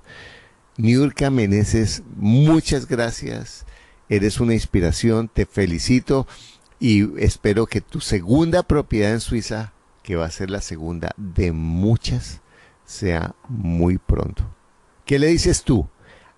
Niurka 0.78 1.28
Meneses, 1.28 2.04
muchas 2.14 2.86
gracias. 2.86 3.66
Eres 4.08 4.38
una 4.38 4.54
inspiración, 4.54 5.26
te 5.26 5.44
felicito 5.44 6.28
y 6.78 7.20
espero 7.20 7.66
que 7.66 7.80
tu 7.80 8.00
segunda 8.00 8.62
propiedad 8.62 9.12
en 9.12 9.18
Suiza, 9.18 9.72
que 10.04 10.14
va 10.14 10.26
a 10.26 10.30
ser 10.30 10.50
la 10.50 10.60
segunda 10.60 11.10
de 11.16 11.50
muchas, 11.50 12.42
sea 12.86 13.34
muy 13.48 13.98
pronto. 13.98 14.48
¿Qué 15.04 15.18
le 15.18 15.26
dices 15.26 15.64
tú 15.64 15.88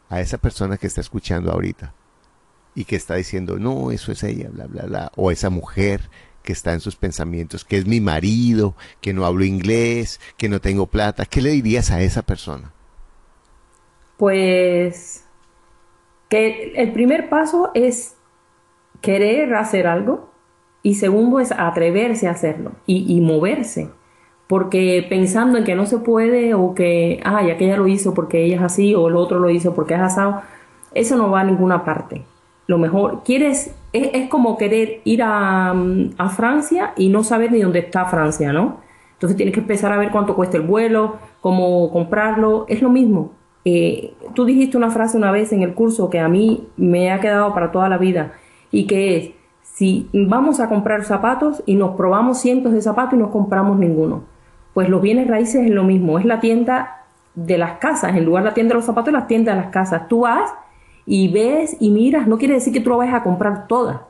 a 0.08 0.22
esa 0.22 0.38
persona 0.38 0.78
que 0.78 0.86
está 0.86 1.02
escuchando 1.02 1.52
ahorita 1.52 1.92
y 2.74 2.86
que 2.86 2.96
está 2.96 3.16
diciendo, 3.16 3.58
no, 3.58 3.90
eso 3.90 4.10
es 4.10 4.22
ella, 4.22 4.48
bla, 4.50 4.64
bla, 4.66 4.84
bla, 4.84 5.12
o 5.16 5.30
esa 5.30 5.50
mujer 5.50 6.08
que 6.42 6.54
está 6.54 6.72
en 6.72 6.80
sus 6.80 6.96
pensamientos, 6.96 7.66
que 7.66 7.76
es 7.76 7.86
mi 7.86 8.00
marido, 8.00 8.74
que 9.02 9.12
no 9.12 9.26
hablo 9.26 9.44
inglés, 9.44 10.18
que 10.38 10.48
no 10.48 10.62
tengo 10.62 10.86
plata? 10.86 11.26
¿Qué 11.26 11.42
le 11.42 11.50
dirías 11.50 11.90
a 11.90 12.00
esa 12.00 12.22
persona? 12.22 12.72
Pues 14.20 15.26
que 16.28 16.74
el 16.76 16.92
primer 16.92 17.30
paso 17.30 17.70
es 17.72 18.18
querer 19.00 19.54
hacer 19.54 19.86
algo 19.86 20.28
y 20.82 20.96
segundo 20.96 21.40
es 21.40 21.52
atreverse 21.52 22.28
a 22.28 22.32
hacerlo 22.32 22.72
y, 22.84 23.18
moverse. 23.22 23.88
Porque 24.46 25.06
pensando 25.08 25.56
en 25.56 25.64
que 25.64 25.74
no 25.74 25.86
se 25.86 25.98
puede 25.98 26.52
o 26.52 26.74
que, 26.74 27.22
ay, 27.24 27.50
aquella 27.50 27.78
lo 27.78 27.88
hizo 27.88 28.12
porque 28.12 28.44
ella 28.44 28.56
es 28.56 28.62
así 28.62 28.94
o 28.94 29.08
el 29.08 29.16
otro 29.16 29.38
lo 29.38 29.48
hizo 29.48 29.74
porque 29.74 29.94
es 29.94 30.00
asado, 30.00 30.42
eso 30.92 31.16
no 31.16 31.30
va 31.30 31.40
a 31.40 31.44
ninguna 31.44 31.82
parte. 31.86 32.22
Lo 32.66 32.76
mejor, 32.76 33.22
quieres, 33.24 33.74
es, 33.94 34.28
como 34.28 34.58
querer 34.58 35.00
ir 35.04 35.22
a, 35.22 35.70
a, 35.70 36.28
Francia 36.28 36.92
y 36.94 37.08
no 37.08 37.24
saber 37.24 37.52
ni 37.52 37.62
dónde 37.62 37.78
está 37.78 38.04
Francia, 38.04 38.52
¿no? 38.52 38.80
Entonces 39.14 39.38
tienes 39.38 39.54
que 39.54 39.60
empezar 39.60 39.92
a 39.92 39.96
ver 39.96 40.10
cuánto 40.10 40.36
cuesta 40.36 40.58
el 40.58 40.64
vuelo, 40.64 41.16
cómo 41.40 41.90
comprarlo, 41.90 42.66
es 42.68 42.82
lo 42.82 42.90
mismo. 42.90 43.39
Eh, 43.64 44.14
tú 44.34 44.44
dijiste 44.44 44.76
una 44.76 44.90
frase 44.90 45.16
una 45.16 45.30
vez 45.30 45.52
en 45.52 45.62
el 45.62 45.74
curso 45.74 46.08
que 46.08 46.18
a 46.18 46.28
mí 46.28 46.68
me 46.76 47.12
ha 47.12 47.20
quedado 47.20 47.52
para 47.52 47.70
toda 47.70 47.88
la 47.88 47.98
vida 47.98 48.32
y 48.70 48.86
que 48.86 49.16
es, 49.16 49.30
si 49.62 50.08
vamos 50.12 50.60
a 50.60 50.68
comprar 50.68 51.04
zapatos 51.04 51.62
y 51.66 51.74
nos 51.74 51.96
probamos 51.96 52.40
cientos 52.40 52.72
de 52.72 52.80
zapatos 52.80 53.14
y 53.14 53.16
no 53.16 53.30
compramos 53.30 53.78
ninguno, 53.78 54.24
pues 54.72 54.88
los 54.88 55.02
bienes 55.02 55.28
raíces 55.28 55.66
es 55.66 55.70
lo 55.70 55.84
mismo, 55.84 56.18
es 56.18 56.24
la 56.24 56.40
tienda 56.40 57.04
de 57.34 57.58
las 57.58 57.78
casas, 57.78 58.16
en 58.16 58.24
lugar 58.24 58.44
de 58.44 58.50
la 58.50 58.54
tienda 58.54 58.72
de 58.72 58.76
los 58.76 58.84
zapatos, 58.84 59.12
la 59.12 59.26
tienda 59.26 59.54
de 59.54 59.60
las 59.60 59.70
casas. 59.70 60.08
Tú 60.08 60.20
vas 60.20 60.52
y 61.06 61.28
ves 61.28 61.76
y 61.80 61.90
miras, 61.90 62.26
no 62.26 62.38
quiere 62.38 62.54
decir 62.54 62.72
que 62.72 62.80
tú 62.80 62.90
lo 62.90 62.98
vayas 62.98 63.14
a 63.14 63.22
comprar 63.22 63.66
todas, 63.66 64.00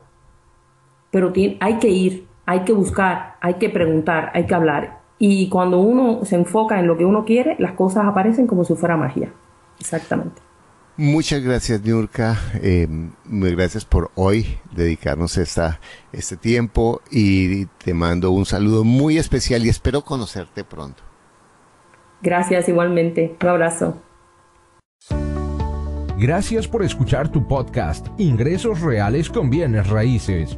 pero 1.09 1.33
hay 1.59 1.77
que 1.79 1.89
ir, 1.89 2.27
hay 2.45 2.61
que 2.61 2.73
buscar, 2.73 3.35
hay 3.41 3.55
que 3.55 3.69
preguntar, 3.69 4.31
hay 4.33 4.45
que 4.45 4.55
hablar. 4.55 5.00
Y 5.23 5.49
cuando 5.49 5.77
uno 5.77 6.25
se 6.25 6.35
enfoca 6.35 6.79
en 6.79 6.87
lo 6.87 6.97
que 6.97 7.05
uno 7.05 7.25
quiere, 7.25 7.55
las 7.59 7.73
cosas 7.73 8.05
aparecen 8.07 8.47
como 8.47 8.63
si 8.63 8.73
fuera 8.73 8.97
magia. 8.97 9.31
Exactamente. 9.79 10.41
Muchas 10.97 11.43
gracias, 11.43 11.85
Nurka. 11.85 12.39
Eh, 12.55 12.87
gracias 13.25 13.85
por 13.85 14.09
hoy 14.15 14.57
dedicarnos 14.71 15.37
esta, 15.37 15.79
este 16.11 16.37
tiempo 16.37 17.01
y 17.11 17.67
te 17.67 17.93
mando 17.93 18.31
un 18.31 18.47
saludo 18.47 18.83
muy 18.83 19.19
especial 19.19 19.63
y 19.63 19.69
espero 19.69 20.01
conocerte 20.01 20.63
pronto. 20.63 21.03
Gracias 22.23 22.67
igualmente. 22.67 23.35
Un 23.43 23.47
abrazo. 23.47 24.01
Gracias 26.17 26.67
por 26.67 26.83
escuchar 26.83 27.29
tu 27.29 27.47
podcast 27.47 28.07
Ingresos 28.17 28.81
Reales 28.81 29.29
con 29.29 29.51
Bienes 29.51 29.87
Raíces. 29.87 30.57